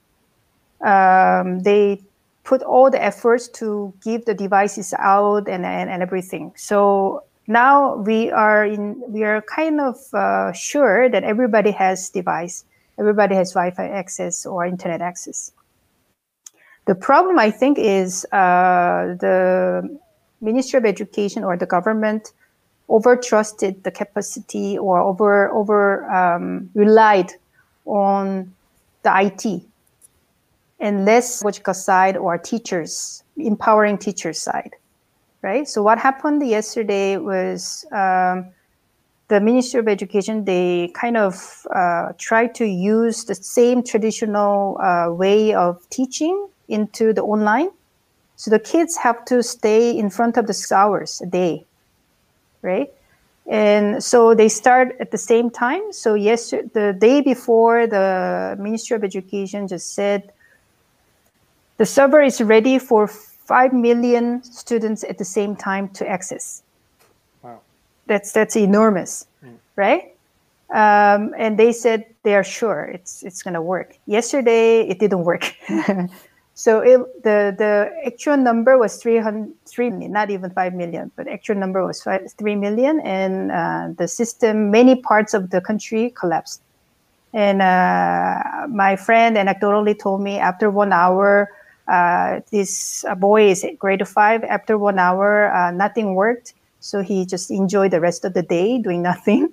[0.85, 2.03] um, they
[2.43, 6.53] put all the efforts to give the devices out and, and, and everything.
[6.57, 12.65] So now we are in we are kind of uh, sure that everybody has device
[12.99, 15.53] everybody has wi-fi access or internet access.
[16.87, 19.99] The problem i think is uh, the
[20.41, 22.33] ministry of education or the government
[22.89, 27.33] over trusted the capacity or over over um, relied
[27.87, 28.53] on
[29.03, 29.63] the it
[30.81, 34.75] and less logical side or teachers empowering teachers side
[35.45, 35.69] right?
[35.69, 38.47] So what happened yesterday was um,
[39.29, 45.13] the Ministry of Education, they kind of uh, tried to use the same traditional uh,
[45.13, 47.69] way of teaching into the online.
[48.37, 51.67] So the kids have to stay in front of the hours a day,
[52.63, 52.91] right?
[53.47, 55.93] And so they start at the same time.
[55.93, 60.33] So yes, the day before, the Ministry of Education just said
[61.77, 63.11] the server is ready for
[63.45, 66.63] 5 million students at the same time to access.
[67.43, 67.61] Wow.
[68.07, 69.57] That's, that's enormous, mm.
[69.77, 70.15] right?
[70.71, 73.97] Um, and they said they are sure it's, it's going to work.
[74.07, 75.55] Yesterday, it didn't work.
[76.55, 81.29] so it, the, the actual number was 300, 3 million, not even 5 million, but
[81.29, 83.01] actual number was 5, 3 million.
[83.01, 86.63] And uh, the system, many parts of the country collapsed.
[87.35, 91.51] And uh, my friend anecdotally told me after one hour,
[91.89, 94.43] uh, this uh, boy is grade five.
[94.45, 98.79] After one hour, uh, nothing worked, so he just enjoyed the rest of the day
[98.79, 99.51] doing nothing.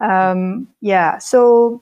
[0.00, 1.80] um, yeah, so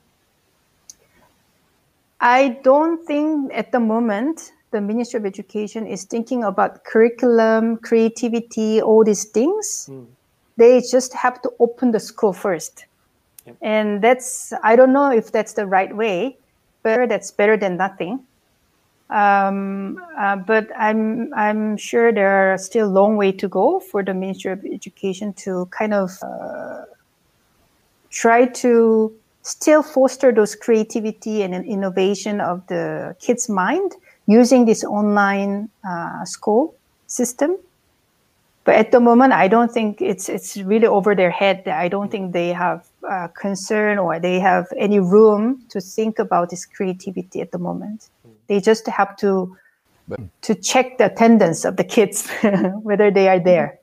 [2.20, 8.82] I don't think at the moment the Ministry of Education is thinking about curriculum, creativity,
[8.82, 9.88] all these things.
[9.90, 10.06] Mm.
[10.56, 12.86] They just have to open the school first.
[13.46, 13.56] Yep.
[13.62, 16.36] And that's, I don't know if that's the right way,
[16.82, 18.20] but that's better than nothing.
[19.10, 24.02] Um, uh, but I'm I'm sure there are still a long way to go for
[24.02, 26.84] the Ministry of Education to kind of uh,
[28.10, 29.12] try to
[29.42, 33.92] still foster those creativity and innovation of the kids' mind
[34.26, 36.74] using this online uh, school
[37.06, 37.58] system.
[38.64, 41.68] But at the moment, I don't think it's it's really over their head.
[41.68, 46.48] I don't think they have uh, concern or they have any room to think about
[46.48, 48.08] this creativity at the moment.
[48.48, 49.56] They just have to
[50.42, 52.28] to check the attendance of the kids
[52.82, 53.80] whether they are there.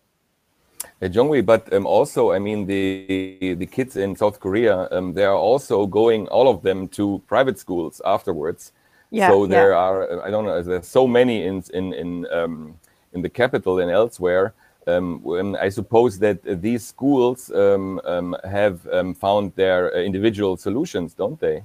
[1.02, 5.26] Uh, Jonghwi, but um, also, I mean, the the kids in South Korea, um, they
[5.26, 8.72] are also going, all of them, to private schools afterwards.
[9.10, 9.78] Yeah, so there yeah.
[9.78, 12.76] are, I don't know, there's so many in in in um,
[13.14, 14.54] in the capital and elsewhere.
[14.88, 21.14] Um, I suppose that these schools um, um, have um, found their uh, individual solutions,
[21.14, 21.64] don't they?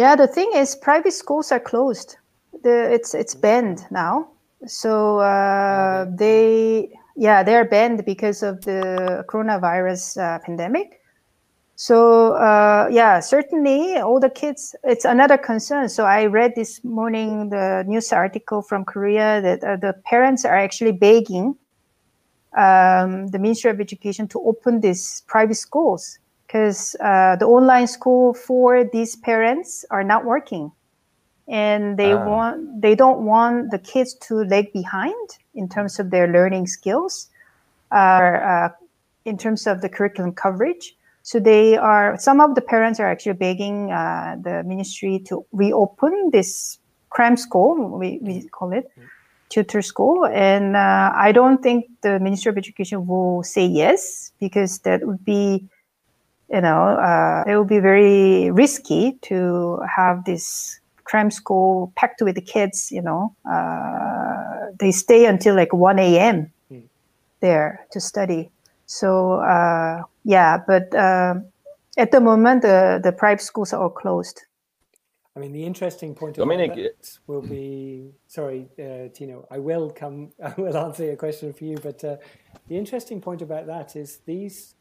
[0.00, 2.16] Yeah, the thing is, private schools are closed.
[2.62, 4.28] The, it's it's banned now.
[4.66, 11.02] So uh, they yeah they're banned because of the coronavirus uh, pandemic.
[11.76, 14.74] So uh, yeah, certainly all the kids.
[14.84, 15.90] It's another concern.
[15.90, 20.56] So I read this morning the news article from Korea that uh, the parents are
[20.56, 21.56] actually begging
[22.56, 26.19] um, the Ministry of Education to open these private schools
[26.50, 30.72] because uh, the online school for these parents are not working.
[31.46, 32.26] And they uh.
[32.26, 37.28] want they don't want the kids to lag behind in terms of their learning skills
[37.92, 38.68] or uh,
[39.24, 40.96] in terms of the curriculum coverage.
[41.22, 46.30] So they are some of the parents are actually begging uh, the ministry to reopen
[46.32, 46.78] this
[47.10, 48.90] cram school we, we call it
[49.50, 54.78] tutor school, and uh, I don't think the Ministry of Education will say yes because
[54.80, 55.68] that would be,
[56.50, 62.34] you know, uh, it would be very risky to have this cram school packed with
[62.34, 62.90] the kids.
[62.90, 66.52] You know, uh, they stay until like one a.m.
[66.70, 66.82] Mm.
[67.40, 68.50] there to study.
[68.86, 71.34] So uh, yeah, but uh,
[71.96, 74.42] at the moment the the private schools are all closed.
[75.36, 76.76] I mean, the interesting point Dominic
[77.28, 79.46] will be sorry, uh, Tino.
[79.48, 80.32] I will come.
[80.42, 81.78] I will answer your question for you.
[81.78, 82.16] But uh,
[82.66, 84.74] the interesting point about that is these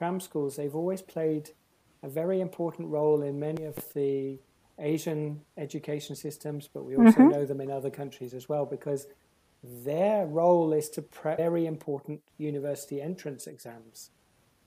[0.00, 0.56] cram schools.
[0.56, 1.50] They've always played
[2.02, 4.38] a very important role in many of the
[4.78, 7.28] Asian education systems, but we also mm-hmm.
[7.28, 9.06] know them in other countries as well because
[9.62, 14.08] their role is to prep very important university entrance exams.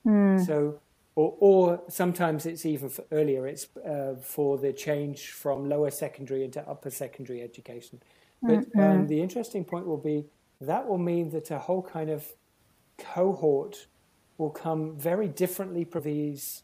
[0.06, 0.46] Mm.
[0.46, 0.78] So
[1.16, 3.48] or, or sometimes it's even earlier.
[3.48, 8.00] It's uh, for the change from lower secondary into upper secondary education.
[8.40, 8.80] But mm-hmm.
[8.80, 10.26] um, the interesting point will be
[10.60, 12.24] that will mean that a whole kind of
[12.98, 13.88] cohort
[14.38, 16.62] will come very differently for these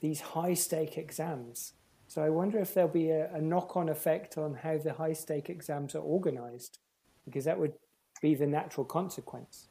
[0.00, 1.72] these high stake exams.
[2.06, 5.12] So I wonder if there'll be a, a knock on effect on how the high
[5.12, 6.78] stake exams are organized,
[7.24, 7.74] because that would
[8.22, 9.68] be the natural consequence.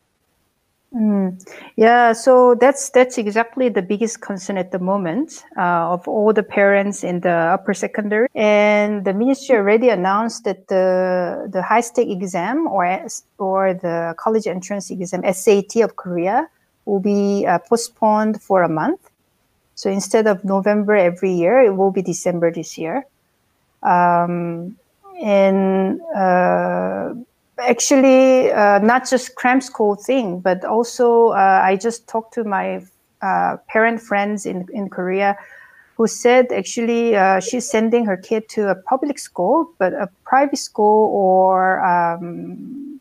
[0.93, 1.43] Mm.
[1.75, 6.43] Yeah, so that's that's exactly the biggest concern at the moment uh, of all the
[6.43, 8.27] parents in the upper secondary.
[8.35, 12.85] And the ministry already announced that the the high stake exam or
[13.37, 16.47] or the college entrance exam SAT of Korea
[16.87, 19.09] will be uh, postponed for a month.
[19.75, 23.05] So instead of November every year, it will be December this year.
[23.83, 24.77] Um,
[25.21, 27.13] and uh,
[27.59, 32.83] actually uh, not just cram school thing, but also uh, I just talked to my
[33.21, 35.37] uh, parent friends in, in Korea
[35.97, 40.59] who said actually uh, she's sending her kid to a public school, but a private
[40.59, 42.99] school or um,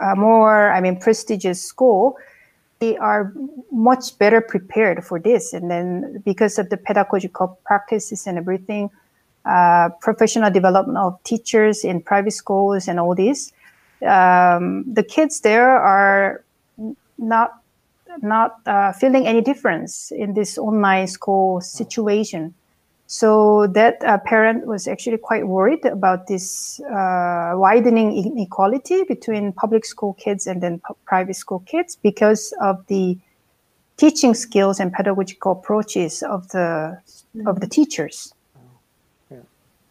[0.00, 2.16] a more, I mean, prestigious school.
[2.82, 3.32] They are
[3.70, 5.52] much better prepared for this.
[5.52, 8.90] And then because of the pedagogical practices and everything,
[9.44, 13.52] uh, professional development of teachers in private schools and all this.
[14.04, 16.44] Um, the kids there are
[17.18, 17.62] not
[18.20, 22.52] not uh, feeling any difference in this online school situation.
[23.12, 29.84] So that uh, parent was actually quite worried about this uh, widening inequality between public
[29.84, 33.18] school kids and then private school kids because of the
[33.98, 36.98] teaching skills and pedagogical approaches of the
[37.44, 38.32] of the teachers.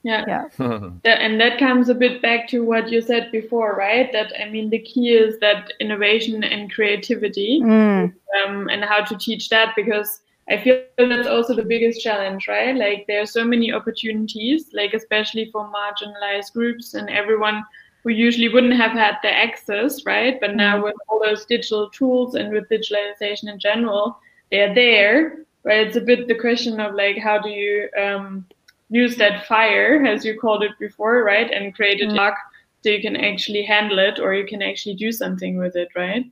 [0.01, 0.25] Yeah.
[0.27, 0.47] Yeah.
[1.05, 4.11] and that comes a bit back to what you said before, right?
[4.11, 8.11] That I mean, the key is that innovation and creativity, mm.
[8.43, 10.21] um, and how to teach that because
[10.51, 12.75] I feel that's also the biggest challenge, right?
[12.75, 17.63] Like there are so many opportunities, like especially for marginalized groups and everyone
[18.03, 20.39] who usually wouldn't have had the access, right?
[20.41, 20.83] But now mm.
[20.83, 24.19] with all those digital tools and with digitalization in general,
[24.51, 25.87] they're there, right?
[25.87, 28.45] It's a bit the question of like, how do you um,
[28.89, 32.15] use that fire, as you called it before, right, and create a mm.
[32.15, 32.35] dark
[32.83, 36.25] so you can actually handle it or you can actually do something with it, right?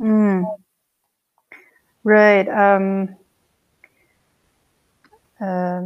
[0.00, 0.44] Mm.
[2.02, 2.48] Right.
[2.48, 3.14] Um,
[5.40, 5.82] uh,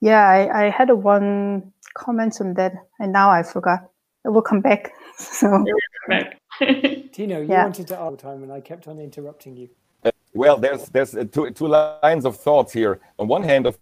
[0.00, 3.90] yeah, I, I had a one comment on that, and now I forgot.
[4.24, 4.92] It will come back.
[5.18, 5.66] So come
[6.08, 6.40] back.
[7.12, 7.64] Tino, you yeah.
[7.64, 9.68] wanted to all the time, and I kept on interrupting you.
[10.04, 13.00] Uh, well, there's there's uh, two two lines of thoughts here.
[13.18, 13.76] On one hand, of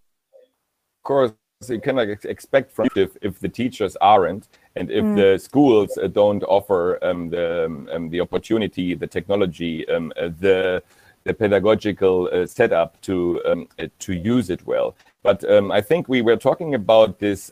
[1.03, 1.33] course,
[1.69, 5.17] you cannot expect from if, if the teachers aren't and if mm.
[5.17, 10.83] the schools uh, don't offer um, the um, the opportunity the technology um, uh, the
[11.27, 16.09] the pedagogical uh, setup to um, uh, to use it well but um, i think
[16.09, 17.51] we were talking about this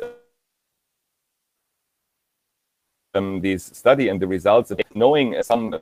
[3.14, 5.80] um, this study and the results of knowing some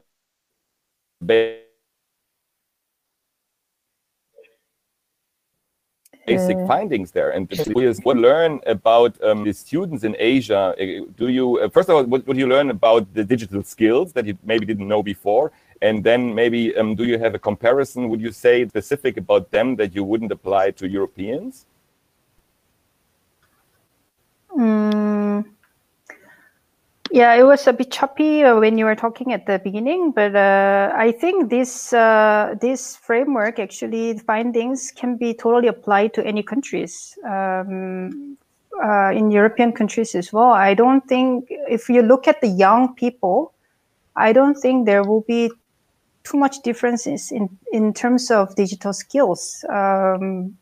[6.27, 7.31] basic uh, findings there.
[7.31, 10.75] And we what learn about um, the students in Asia.
[10.79, 13.63] Uh, do you uh, first of all, what, what do you learn about the digital
[13.63, 15.53] skills that you maybe didn't know before?
[15.83, 18.09] And then maybe um, do you have a comparison?
[18.09, 21.67] Would you say specific about them that you wouldn't apply to Europeans?
[24.57, 25.45] Mm,
[27.11, 30.37] yeah, it was a bit choppy uh, when you were talking at the beginning, but
[30.37, 36.43] uh, I think this uh, this framework actually findings can be totally applied to any
[36.43, 37.19] countries.
[37.29, 38.39] Um,
[38.83, 40.51] uh, in European countries as well.
[40.51, 43.53] I don't think if you look at the young people,
[44.17, 45.51] I don't think there will be
[46.25, 49.65] too much differences in in terms of digital skills.
[49.69, 50.57] Um,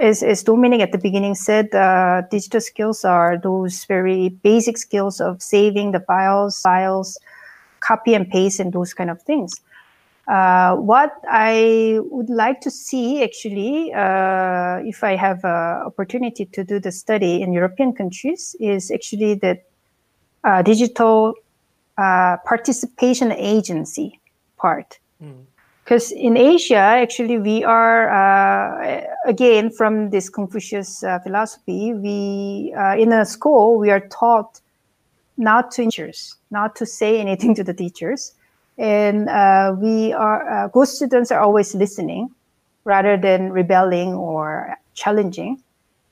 [0.00, 5.20] as, as Dominic at the beginning said, uh, digital skills are those very basic skills
[5.20, 7.18] of saving the files, files,
[7.80, 9.60] copy and paste, and those kind of things.
[10.28, 16.64] Uh, what I would like to see, actually, uh, if I have an opportunity to
[16.64, 19.60] do the study in European countries, is actually the
[20.44, 21.34] uh, digital
[21.98, 24.20] uh, participation agency
[24.62, 24.98] part.
[25.22, 25.44] Mm
[25.84, 31.92] because in Asia, actually, we are uh, again from this Confucius uh, philosophy.
[31.92, 34.60] We uh, in a school we are taught
[35.36, 38.34] not to teachers, not to say anything to the teachers,
[38.78, 42.30] and uh, we are uh, good students are always listening
[42.84, 45.62] rather than rebelling or challenging,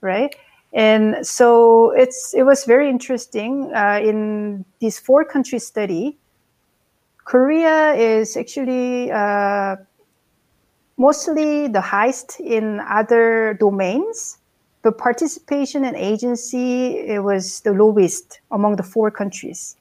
[0.01, 0.35] right?
[0.73, 6.19] And so it's it was very interesting uh, in this four country study
[7.31, 9.77] Korea is actually uh,
[10.99, 14.39] mostly the highest in other domains,
[14.83, 19.77] but participation and agency it was the lowest among the four countries.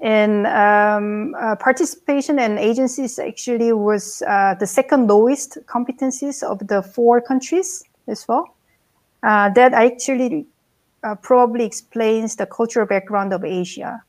[0.00, 6.82] And um, uh, participation and agencies actually was uh, the second lowest competencies of the
[6.82, 8.54] four countries as well.
[9.22, 10.44] Uh, that actually
[11.02, 14.02] uh, probably explains the cultural background of Asia.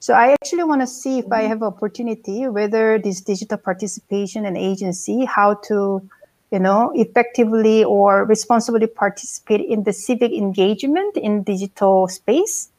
[0.00, 1.48] So I actually want to see if I mm-hmm.
[1.48, 6.08] have opportunity whether this digital participation and agency, how to,
[6.50, 12.70] you know, effectively or responsibly participate in the civic engagement in digital space.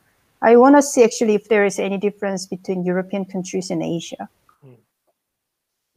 [0.41, 4.29] I want to see actually if there is any difference between European countries and Asia.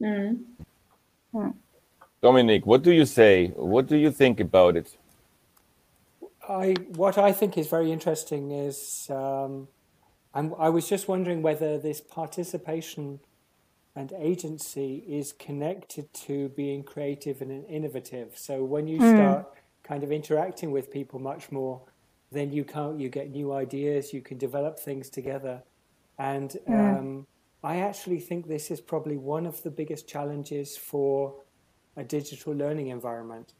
[0.01, 0.43] Mm.
[1.33, 1.53] Mm.
[2.21, 3.47] Dominic, what do you say?
[3.55, 4.97] What do you think about it?
[6.47, 9.69] I what I think is very interesting is um,
[10.33, 13.19] I'm, I was just wondering whether this participation
[13.95, 18.31] and agency is connected to being creative and innovative.
[18.35, 19.15] So when you mm.
[19.15, 19.53] start
[19.83, 21.81] kind of interacting with people much more,
[22.31, 25.61] then you can't you get new ideas, you can develop things together,
[26.17, 26.97] and mm.
[26.97, 27.27] um,
[27.63, 31.35] I actually think this is probably one of the biggest challenges for
[31.95, 33.53] a digital learning environment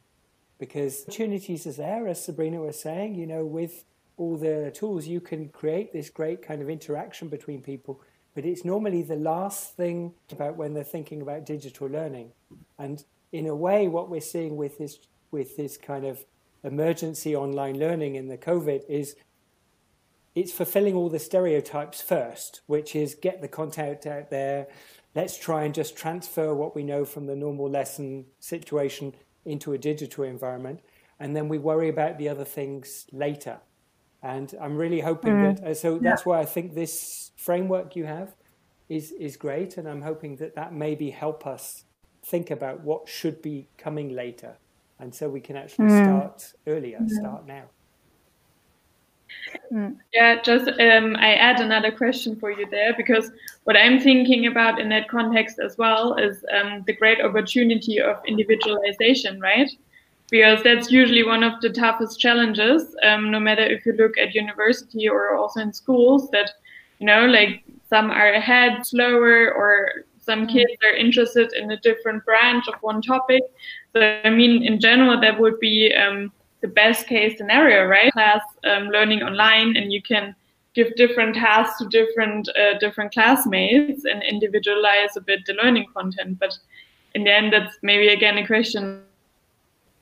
[0.58, 3.14] because opportunities are there, as Sabrina was saying.
[3.14, 3.84] You know, with
[4.16, 8.00] all the tools, you can create this great kind of interaction between people.
[8.34, 12.32] But it's normally the last thing about when they're thinking about digital learning.
[12.78, 14.98] And in a way, what we're seeing with this
[15.30, 16.24] with this kind of
[16.62, 19.16] emergency online learning in the COVID is
[20.34, 24.68] it's fulfilling all the stereotypes first, which is get the content out there.
[25.14, 29.78] Let's try and just transfer what we know from the normal lesson situation into a
[29.78, 30.80] digital environment.
[31.20, 33.58] And then we worry about the other things later.
[34.24, 35.56] And I'm really hoping mm.
[35.56, 36.24] that, uh, so that's yeah.
[36.24, 38.34] why I think this framework you have
[38.88, 39.76] is, is great.
[39.76, 41.84] And I'm hoping that that maybe help us
[42.24, 44.56] think about what should be coming later.
[44.98, 46.04] And so we can actually mm.
[46.04, 47.10] start earlier, mm.
[47.10, 47.64] start now.
[49.70, 49.98] Mm.
[50.14, 53.30] Yeah, just um, I add another question for you there because
[53.64, 58.16] what I'm thinking about in that context as well is um, the great opportunity of
[58.26, 59.70] individualization, right?
[60.30, 64.34] Because that's usually one of the toughest challenges um, no matter if you look at
[64.34, 66.50] university or also in schools that
[66.98, 70.52] you know like some are ahead slower or some mm.
[70.52, 73.42] kids are interested in a different branch of one topic.
[73.92, 78.10] So i mean in general that would be um, the best case scenario right?
[78.12, 80.34] Class um, learning online and you can
[80.74, 86.38] give different tasks to different uh, different classmates and individualize a bit the learning content.
[86.38, 86.58] But
[87.14, 89.02] in the end that's maybe again a question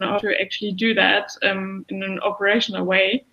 [0.02, 3.24] to actually do that um, in an operational way?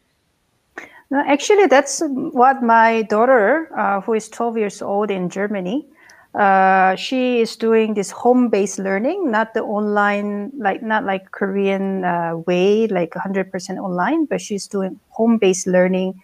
[1.12, 5.88] No, actually, that's what my daughter, uh, who is 12 years old in Germany,
[6.36, 12.38] uh, she is doing this home-based learning, not the online, like not like Korean uh,
[12.46, 13.50] way, like 100%
[13.80, 16.22] online, but she's doing home-based learning,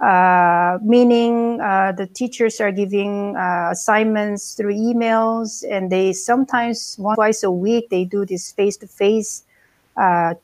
[0.00, 7.16] uh, meaning uh, the teachers are giving uh, assignments through emails, and they sometimes once
[7.16, 9.44] twice a week they do this face-to-face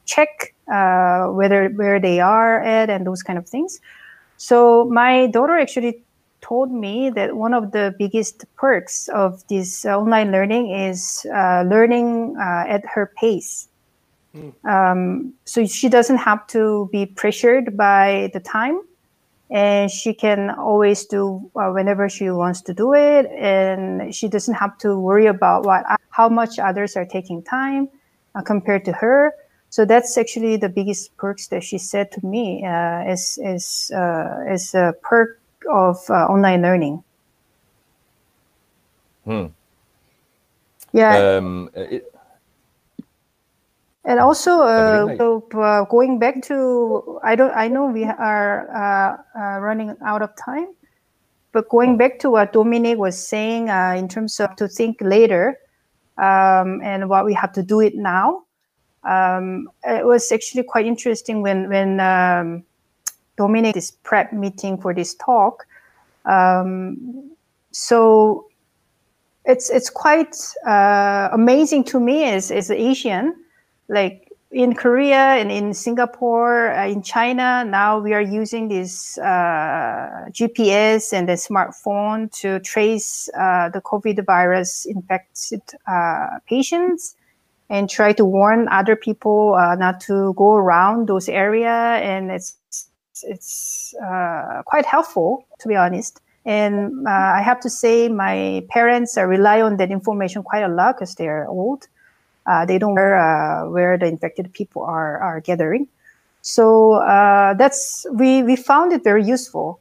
[0.07, 3.81] check uh, whether where they are at and those kind of things.
[4.37, 6.03] So my daughter actually
[6.41, 12.37] told me that one of the biggest perks of this online learning is uh, learning
[12.41, 13.69] uh, at her pace.
[14.35, 14.65] Mm.
[14.65, 18.81] Um, so she doesn't have to be pressured by the time
[19.51, 24.55] and she can always do uh, whenever she wants to do it and she doesn't
[24.55, 27.89] have to worry about what how much others are taking time
[28.35, 29.33] uh, compared to her.
[29.71, 34.45] So that's actually the biggest perks that she said to me uh, as as uh,
[34.49, 37.05] as a perk of uh, online learning.
[39.25, 39.47] Hmm.
[40.93, 41.37] Yeah.
[41.37, 42.13] Um, it...
[44.05, 49.39] And also, uh, so, uh, going back to, I don't, I know we are uh,
[49.39, 50.69] uh running out of time,
[51.53, 55.59] but going back to what Dominic was saying uh, in terms of to think later,
[56.21, 58.43] um, and what we have to do it now.
[59.05, 62.63] Um, it was actually quite interesting when when um,
[63.37, 65.67] Dominic this prep meeting for this talk.
[66.27, 67.31] Um,
[67.73, 68.47] so
[69.47, 73.35] it's it's quite uh, amazing to me as as an Asian,
[73.89, 80.27] like in Korea and in Singapore, uh, in China, now we are using this uh,
[80.31, 87.15] GPS and the smartphone to trace uh, the COVID virus infected uh, patients
[87.69, 91.71] and try to warn other people uh, not to go around those area.
[92.03, 92.57] And it's
[93.23, 96.21] it's uh, quite helpful, to be honest.
[96.47, 101.15] And I have to say, my parents rely on that information quite a lot because
[101.15, 101.87] they are old
[102.51, 105.87] uh, they don't know uh, where the infected people are, are gathering.
[106.43, 109.81] So uh, that's we, we found it very useful.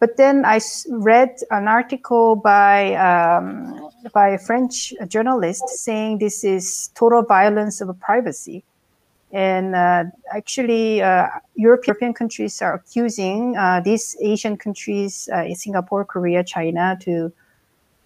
[0.00, 6.90] But then I read an article by um, by a French journalist saying this is
[6.94, 8.64] total violence of privacy.
[9.30, 16.96] And uh, actually, uh, European countries are accusing uh, these Asian countries, Singapore, Korea, China,
[17.02, 17.32] to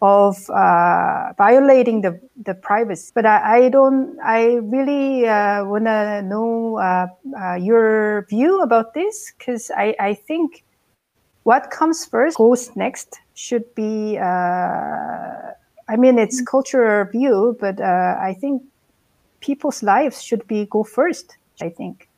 [0.02, 3.12] of uh, violating the, the privacy.
[3.14, 7.06] But I, I don't, I really uh, want to know uh,
[7.40, 10.64] uh, your view about this because I, I think
[11.44, 15.52] what comes first goes next should be, uh,
[15.88, 16.46] I mean, it's mm-hmm.
[16.46, 18.62] cultural view, but uh, I think
[19.40, 22.08] people's lives should be go first, I think,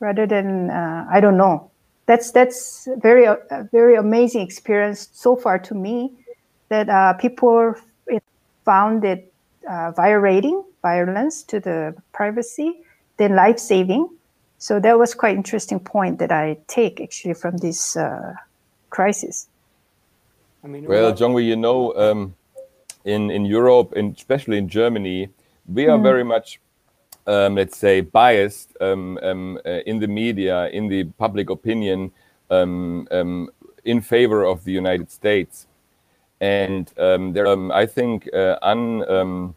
[0.00, 1.70] rather than, I don't know.
[2.06, 3.26] That's, that's very,
[3.72, 6.12] very amazing experience so far to me
[6.68, 7.74] that uh, people
[8.64, 9.32] found it
[9.70, 12.82] uh, violating violence to the privacy
[13.16, 14.08] then life saving.
[14.58, 18.34] So that was quite interesting point that I take actually from this uh,
[18.90, 19.48] crisis.
[20.64, 22.34] I mean, well, Jonghwi, you know, um,
[23.04, 25.28] in in Europe and especially in Germany,
[25.72, 26.02] we are mm.
[26.02, 26.58] very much,
[27.26, 32.10] um, let's say, biased um, um uh, in the media, in the public opinion,
[32.50, 33.48] um, um,
[33.84, 35.66] in favor of the United States
[36.40, 39.54] and um, there, um, I think, uh, un, um,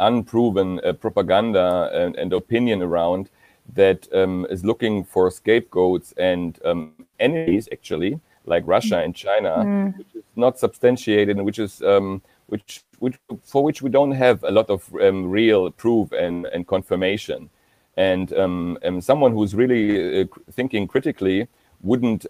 [0.00, 3.28] unproven uh, propaganda and, and, opinion around
[3.74, 9.96] that um, is looking for scapegoats and um, enemies, actually, like Russia and China, mm.
[9.98, 14.42] which is not substantiated and which is um, which, which for which we don't have
[14.42, 17.48] a lot of real proof and, and confirmation.
[17.96, 18.30] And
[19.04, 21.46] someone who's really uh, thinking critically
[21.82, 22.26] wouldn't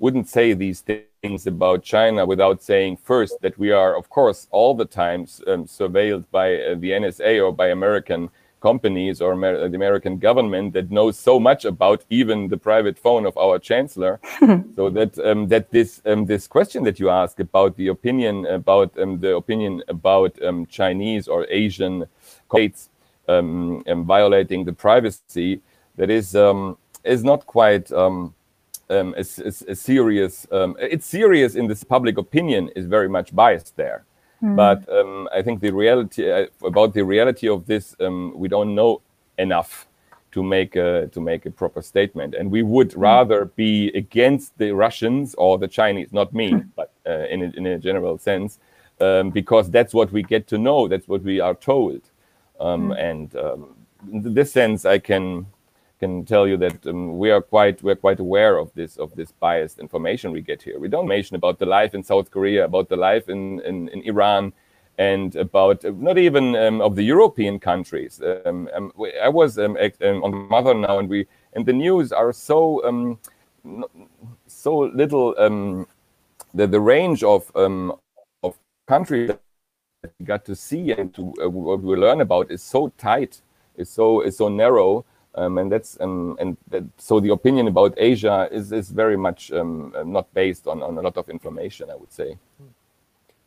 [0.00, 0.80] wouldn't say these
[1.20, 5.64] things about China without saying first that we are, of course, all the times um,
[5.64, 10.90] surveilled by uh, the NSA or by American companies or Amer the American government that
[10.90, 14.20] knows so much about even the private phone of our chancellor.
[14.76, 18.96] so that um, that this um, this question that you ask about the opinion about
[18.98, 22.06] um, the opinion about um, Chinese or Asian
[22.48, 22.90] states
[23.28, 25.60] um, violating the privacy
[25.96, 26.36] that is
[27.04, 27.92] is not quite
[28.90, 30.46] um, a, a, a, serious.
[30.50, 34.04] Um, it's serious in this public opinion is very much biased there.
[34.42, 34.56] Mm.
[34.56, 38.74] But um, I think the reality uh, about the reality of this, um, we don't
[38.74, 39.02] know
[39.38, 39.88] enough
[40.32, 42.34] to make a, to make a proper statement.
[42.34, 43.00] And we would mm.
[43.00, 46.68] rather be against the Russians or the Chinese, not me, mm.
[46.76, 48.58] but uh, in, a, in a general sense,
[49.00, 50.88] um, because that's what we get to know.
[50.88, 52.02] That's what we are told.
[52.60, 52.98] Um, mm.
[52.98, 53.34] And
[54.12, 55.46] in this sense, I can
[55.98, 59.32] can tell you that um, we are quite we're quite aware of this of this
[59.32, 60.78] biased information we get here.
[60.78, 64.02] We don't mention about the life in South Korea, about the life in in, in
[64.02, 64.52] Iran,
[64.98, 68.20] and about uh, not even um, of the European countries.
[68.46, 68.92] Um, um
[69.22, 73.18] I was um, um, on Mother now, and we and the news are so
[74.46, 75.34] so little.
[76.54, 81.82] the the range of of countries that we got to see and to uh, what
[81.82, 83.42] we learn about is so tight,
[83.76, 85.04] is so is so narrow
[85.38, 89.52] um, and that's um, and that, so the opinion about Asia is is very much
[89.52, 92.36] um, uh, not based on, on a lot of information, I would say.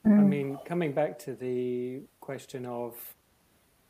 [0.06, 0.20] Mm.
[0.20, 2.94] I mean, coming back to the question of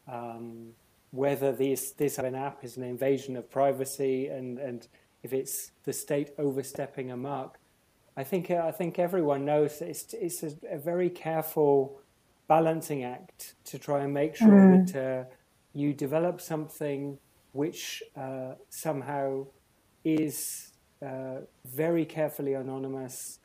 [0.07, 0.73] um,
[1.11, 4.87] whether this this an app is an invasion of privacy and and
[5.23, 7.59] if it's the state overstepping a mark,
[8.17, 11.99] I think I think everyone knows it's it's a, a very careful
[12.47, 14.91] balancing act to try and make sure mm.
[14.91, 15.23] that uh,
[15.73, 17.17] you develop something
[17.53, 19.45] which uh, somehow
[20.03, 20.71] is
[21.05, 23.39] uh, very carefully anonymous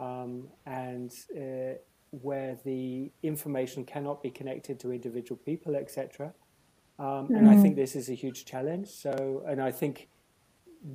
[0.00, 1.74] um, and uh,
[2.10, 6.32] where the information cannot be connected to individual people, etc.
[6.98, 7.38] Um, mm.
[7.38, 8.88] And I think this is a huge challenge.
[8.88, 10.08] So, and I think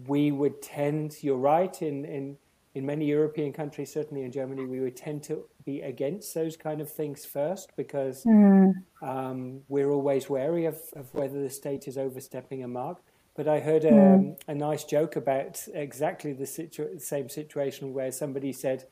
[0.07, 2.37] we would tend, you're right, in, in,
[2.75, 6.79] in many European countries, certainly in Germany, we would tend to be against those kind
[6.79, 8.73] of things first because mm.
[9.01, 12.97] um, we're always wary of, of whether the state is overstepping a mark.
[13.35, 14.39] But I heard a, mm.
[14.47, 18.85] a nice joke about exactly the situ- same situation where somebody said,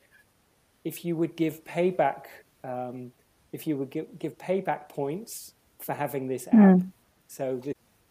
[0.84, 2.26] if you would give payback,
[2.62, 3.10] um,
[3.52, 6.92] if you would give, give payback points for having this app, mm.
[7.26, 7.60] so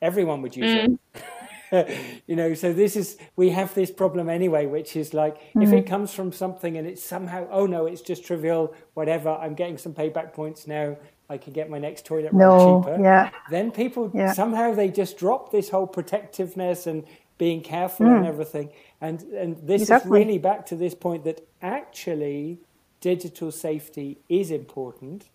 [0.01, 1.21] everyone would use it.
[1.83, 1.97] Mm.
[2.27, 5.63] you know, so this is we have this problem anyway, which is like mm.
[5.63, 9.29] if it comes from something and it's somehow, oh no, it's just trivial, whatever.
[9.29, 10.97] I'm getting some payback points now.
[11.29, 13.01] I can get my next toilet no, cheaper.
[13.01, 13.31] Yeah.
[13.49, 14.33] Then people yeah.
[14.33, 17.03] somehow they just drop this whole protectiveness and
[17.37, 18.17] being careful mm.
[18.17, 18.69] and everything.
[19.01, 20.21] And and this exactly.
[20.21, 22.59] is really back to this point that actually
[23.01, 25.29] digital safety is important.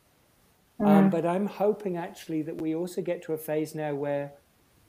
[0.81, 0.87] Mm.
[0.87, 4.33] Um, but I'm hoping actually that we also get to a phase now where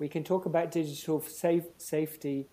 [0.02, 2.48] we can talk about digital safe, safety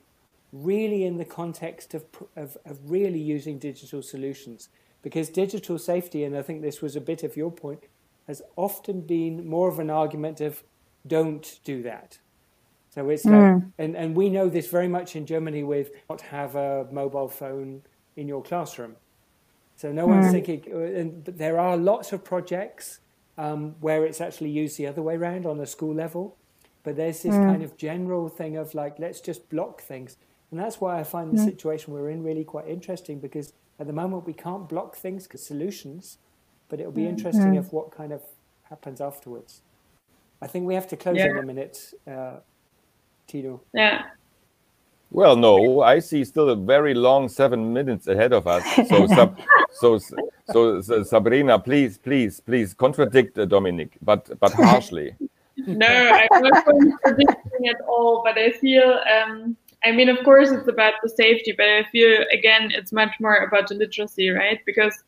[0.53, 2.05] really in the context of,
[2.36, 4.68] of, of really using digital solutions.
[5.01, 7.84] Because digital safety, and I think this was a bit of your point,
[8.26, 10.62] has often been more of an argument of
[11.07, 12.18] don't do that.
[12.90, 13.32] So it's mm.
[13.32, 17.28] like, and, and we know this very much in Germany with not have a mobile
[17.28, 17.80] phone
[18.14, 18.96] in your classroom.
[19.76, 20.11] So no mm.
[20.11, 23.01] one's thinking, uh, and, but there are lots of projects
[23.38, 26.36] um, where it's actually used the other way around on a school level.
[26.84, 27.46] But there's this mm.
[27.46, 30.16] kind of general thing of like, let's just block things.
[30.50, 31.44] And that's why I find the mm.
[31.44, 35.44] situation we're in really quite interesting because at the moment we can't block things because
[35.44, 36.18] solutions
[36.68, 37.08] but it'll be mm.
[37.08, 37.58] interesting mm.
[37.58, 38.22] of what kind of
[38.64, 39.62] happens afterwards.
[40.40, 41.30] I think we have to close yeah.
[41.30, 42.36] in a minute, uh,
[43.26, 43.60] Tino.
[43.72, 44.04] Yeah.
[45.10, 48.62] Well, no, I see still a very long seven minutes ahead of us.
[48.88, 49.38] So, sub,
[49.72, 49.98] so,
[50.52, 55.14] so, so, Sabrina, please, please, please contradict uh, Dominic, but but harshly.
[55.66, 58.22] No, I'm not contradicting at all.
[58.24, 62.24] But I feel, um, I mean, of course, it's about the safety, but I feel
[62.32, 64.61] again, it's much more about the literacy, right?
[64.66, 65.02] Because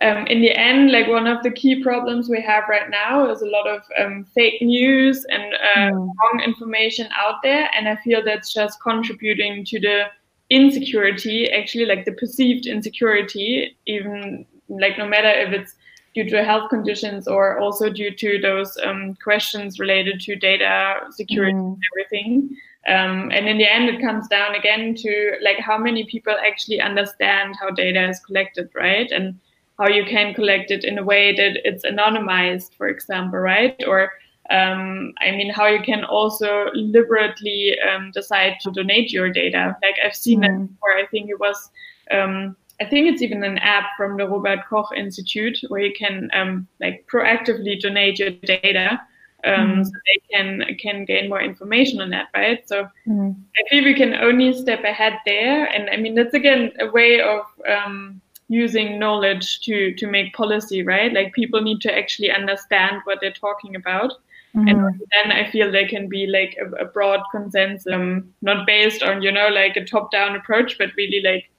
[0.00, 3.42] um, in the end, like one of the key problems we have right now is
[3.42, 5.92] a lot of um, fake news and uh, mm.
[5.92, 10.04] wrong information out there, and I feel that's just contributing to the
[10.50, 15.76] insecurity, actually, like the perceived insecurity, even like no matter if it's
[16.14, 21.54] due to health conditions or also due to those um, questions related to data security
[21.54, 21.74] mm.
[21.74, 22.56] and everything.
[22.86, 26.80] Um, and in the end, it comes down again to like how many people actually
[26.80, 29.10] understand how data is collected, right?
[29.10, 29.38] And
[29.78, 33.82] how you can collect it in a way that it's anonymized, for example, right?
[33.86, 34.12] Or
[34.50, 39.76] um, I mean, how you can also deliberately um, decide to donate your data.
[39.82, 40.42] Like I've seen mm.
[40.42, 40.96] that before.
[40.96, 41.70] I think it was,
[42.10, 46.30] um, I think it's even an app from the Robert Koch Institute where you can
[46.32, 49.00] um, like proactively donate your data.
[49.44, 49.84] Um, mm.
[49.84, 52.66] So they can can gain more information on that, right?
[52.66, 53.36] So mm.
[53.58, 57.20] I feel we can only step ahead there, and I mean that's again a way
[57.20, 63.00] of um, using knowledge to to make policy right like people need to actually understand
[63.04, 64.12] what they're talking about
[64.54, 64.68] mm-hmm.
[64.68, 69.02] and then i feel there can be like a, a broad consensus um, not based
[69.02, 71.50] on you know like a top down approach but really like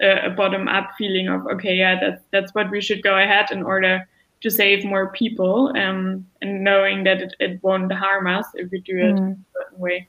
[0.00, 3.50] a, a bottom up feeling of okay yeah that's that's what we should go ahead
[3.50, 4.08] in order
[4.40, 8.80] to save more people um, and knowing that it, it won't harm us if we
[8.80, 9.32] do it mm-hmm.
[9.32, 10.08] a certain way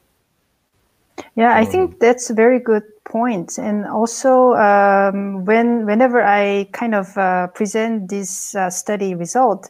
[1.36, 3.58] yeah, I think that's a very good point.
[3.58, 9.70] And also, um, when whenever I kind of uh, present this uh, study result,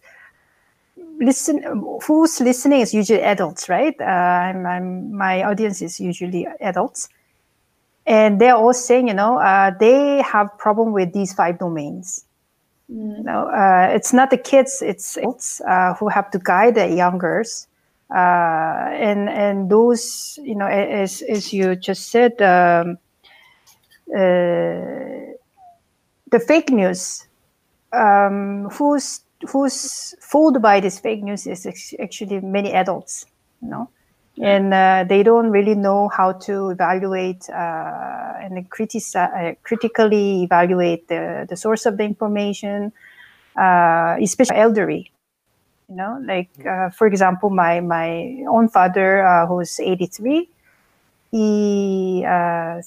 [1.19, 1.63] listen,
[2.03, 3.95] who's listening is usually adults, right?
[3.99, 7.09] Uh, I'm, I'm, my audience is usually adults,
[8.05, 12.25] and they're all saying, you know, uh, they have problem with these five domains.
[12.91, 13.17] Mm.
[13.17, 16.87] You know, uh, it's not the kids; it's adults uh, who have to guide the
[16.87, 17.67] youngers
[18.13, 22.97] uh, and and those you know as as you just said um,
[24.13, 25.31] uh,
[26.31, 27.27] the fake news
[27.93, 31.65] um, who's who's fooled by this fake news is
[32.01, 33.25] actually many adults
[33.61, 33.89] you know
[34.41, 41.45] and uh, they don't really know how to evaluate uh, and uh, critically evaluate the,
[41.47, 42.91] the source of the information,
[43.55, 45.11] uh, especially elderly
[45.89, 46.19] you know?
[46.25, 50.49] Like uh, for example my my own father who's 83
[51.31, 52.25] he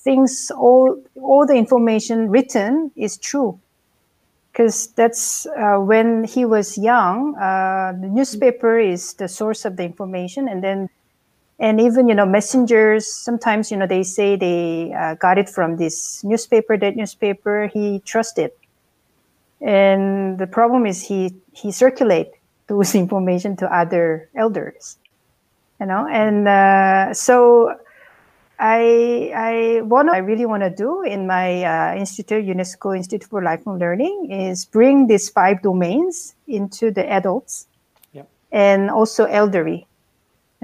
[0.03, 3.59] thinks all all the information written is true.
[4.53, 9.85] Because that's uh, when he was young uh, the newspaper is the source of the
[9.85, 10.89] information and then
[11.59, 15.77] and even you know messengers sometimes you know they say they uh, got it from
[15.77, 18.51] this newspaper that newspaper he trusted
[19.65, 22.31] and the problem is he he circulate
[22.69, 24.99] those information to other elders.
[25.81, 27.75] you know, and uh, so
[28.59, 33.43] I I what I really want to do in my uh, institute, UNESCO Institute for
[33.43, 37.67] Lifelong Learning, is bring these five domains into the adults
[38.13, 38.29] yep.
[38.53, 39.87] and also elderly.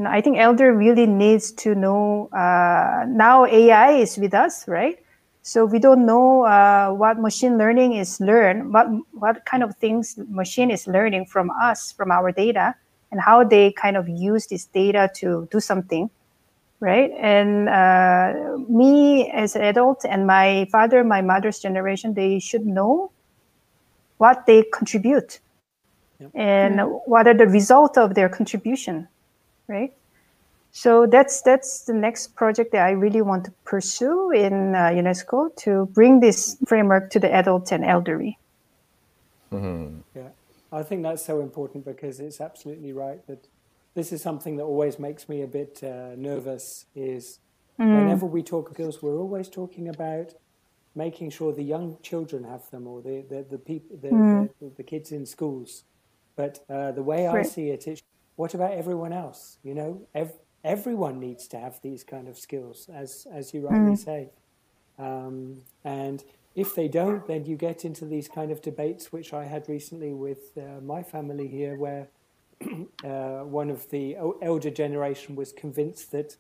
[0.01, 2.31] And I think elder really needs to know.
[2.33, 4.99] Uh, now AI is with us, right?
[5.43, 10.19] So we don't know uh, what machine learning is learn, what what kind of things
[10.31, 12.75] machine is learning from us, from our data,
[13.13, 16.09] and how they kind of use this data to do something
[16.81, 17.11] right?
[17.21, 23.13] And uh, me as an adult and my father, my mother's generation, they should know
[24.17, 25.41] what they contribute
[26.19, 26.31] yep.
[26.35, 26.91] and mm-hmm.
[27.05, 29.09] what are the result of their contribution,
[29.71, 29.93] right?
[30.73, 35.55] So that's that's the next project that I really want to pursue in uh, UNESCO
[35.65, 38.39] to bring this framework to the adults and elderly.
[39.53, 40.01] Mm-hmm.
[40.15, 40.29] Yeah,
[40.73, 43.49] I think that's so important because it's absolutely right that
[43.95, 47.41] this is something that always makes me a bit uh, nervous is
[47.79, 47.99] mm.
[47.99, 50.35] whenever we talk skills, we're always talking about
[50.95, 54.49] making sure the young children have them or the, the, the people, the, mm.
[54.61, 55.85] the, the, kids in schools.
[56.37, 57.39] But uh, the way right.
[57.39, 58.03] I see it is,
[58.41, 59.59] what about everyone else?
[59.63, 63.93] You know, ev- everyone needs to have these kind of skills, as, as you rightly
[63.93, 63.99] mm.
[63.99, 64.31] say.
[64.99, 66.25] Um, and
[66.55, 70.15] if they don't, then you get into these kind of debates, which I had recently
[70.15, 72.09] with uh, my family here, where
[73.05, 76.39] uh, one of the elder generation was convinced that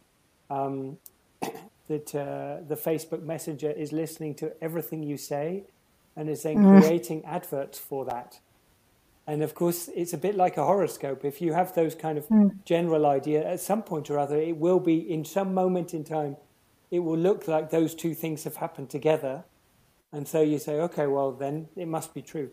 [0.48, 0.96] um,
[1.88, 5.64] that uh, the Facebook Messenger is listening to everything you say
[6.16, 6.80] and is then mm.
[6.80, 8.40] creating adverts for that.
[9.26, 11.24] And of course, it's a bit like a horoscope.
[11.24, 12.50] If you have those kind of mm.
[12.64, 16.36] general idea, at some point or other, it will be in some moment in time,
[16.90, 19.44] it will look like those two things have happened together.
[20.12, 22.50] And so you say, okay, well, then it must be true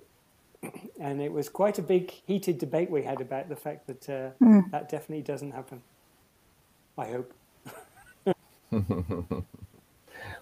[0.99, 4.31] and it was quite a big heated debate we had about the fact that uh,
[4.43, 4.69] mm.
[4.71, 5.81] that definitely doesn't happen.
[6.97, 7.33] I hope.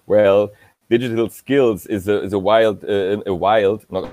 [0.05, 0.51] well,
[0.89, 4.11] digital skills is a is a wild uh, a wild not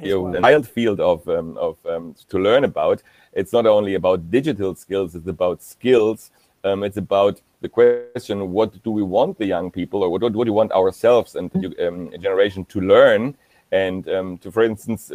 [0.00, 3.02] a wild field of um, of um, to learn about.
[3.32, 6.30] It's not only about digital skills; it's about skills.
[6.64, 10.32] Um, it's about the question: What do we want the young people, or what, what
[10.32, 13.36] do we want ourselves and the um, generation to learn?
[13.72, 15.12] and um, to, for instance,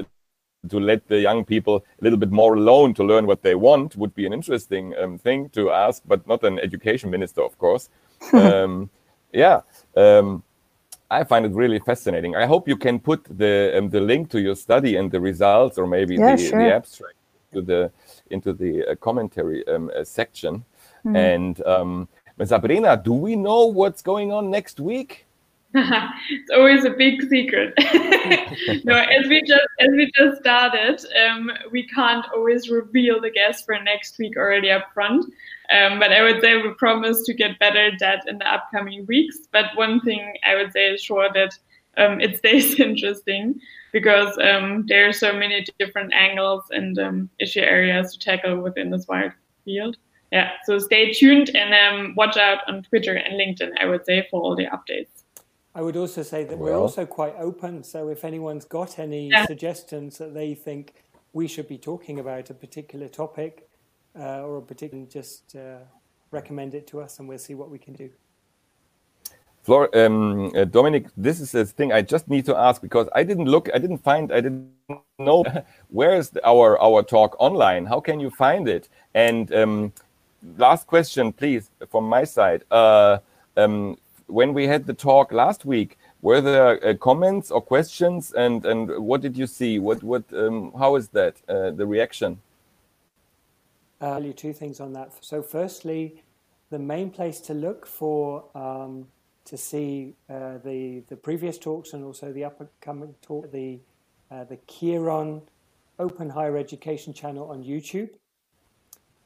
[0.69, 3.95] to let the young people a little bit more alone to learn what they want
[3.95, 7.89] would be an interesting um, thing to ask, but not an education minister, of course.
[8.33, 8.89] um,
[9.33, 9.61] yeah,
[9.95, 10.43] um,
[11.11, 12.35] I find it really fascinating.
[12.35, 15.77] I hope you can put the um, the link to your study and the results,
[15.77, 16.63] or maybe yeah, the, sure.
[16.63, 17.17] the abstract
[17.53, 17.91] to the
[18.29, 20.63] into the uh, commentary um, uh, section.
[21.05, 21.15] Mm.
[22.39, 25.25] And Sabrina, do we know what's going on next week?
[25.73, 27.73] it's always a big secret.
[28.83, 33.65] no, as we just as we just started, um, we can't always reveal the guest
[33.65, 35.23] for next week already up front.
[35.71, 39.05] Um, but I would say we promise to get better at that in the upcoming
[39.05, 39.37] weeks.
[39.53, 41.57] But one thing I would say is sure that
[41.97, 43.61] um, it stays interesting
[43.93, 48.89] because um, there are so many different angles and um, issue areas to tackle within
[48.89, 49.31] this wide
[49.63, 49.95] field.
[50.33, 53.71] Yeah, so stay tuned and um, watch out on Twitter and LinkedIn.
[53.79, 55.20] I would say for all the updates.
[55.73, 57.83] I would also say that well, we're also quite open.
[57.83, 59.45] So if anyone's got any yeah.
[59.45, 60.93] suggestions that they think
[61.33, 63.69] we should be talking about a particular topic
[64.19, 65.77] uh, or a particular, just uh,
[66.31, 68.09] recommend it to us, and we'll see what we can do.
[69.63, 73.23] Flor, um, uh, Dominic, this is a thing I just need to ask because I
[73.23, 74.71] didn't look, I didn't find, I didn't
[75.19, 75.45] know
[75.89, 77.85] where is our our talk online.
[77.85, 78.89] How can you find it?
[79.13, 79.93] And um,
[80.57, 82.63] last question, please, from my side.
[82.71, 83.19] Uh,
[83.55, 83.97] um,
[84.31, 88.89] when we had the talk last week, were there uh, comments or questions, and and
[89.05, 89.79] what did you see?
[89.79, 92.39] What what um, how is that uh, the reaction?
[93.99, 95.13] I'll tell you two things on that.
[95.21, 96.23] So, firstly,
[96.69, 99.07] the main place to look for um,
[99.45, 103.79] to see uh, the the previous talks and also the upcoming talk, the
[104.31, 105.41] uh, the Kiron
[105.99, 108.09] Open Higher Education channel on YouTube,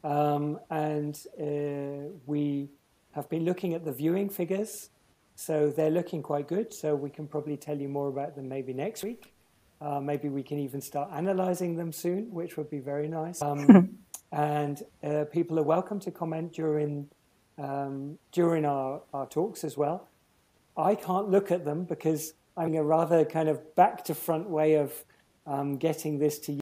[0.03, 2.69] um, and uh, we
[3.11, 4.89] have been looking at the viewing figures
[5.36, 6.73] so they're looking quite good.
[6.73, 9.33] So we can probably tell you more about them maybe next week.
[9.81, 13.41] Uh, maybe we can even start analyzing them soon, which would be very nice.
[13.41, 13.99] Um,
[14.31, 17.09] and uh, people are welcome to comment during
[17.57, 20.09] um, during our, our talks as well.
[20.75, 24.75] I can't look at them because I'm a rather kind of back to front way
[24.75, 24.93] of
[25.47, 26.53] um, getting this to you.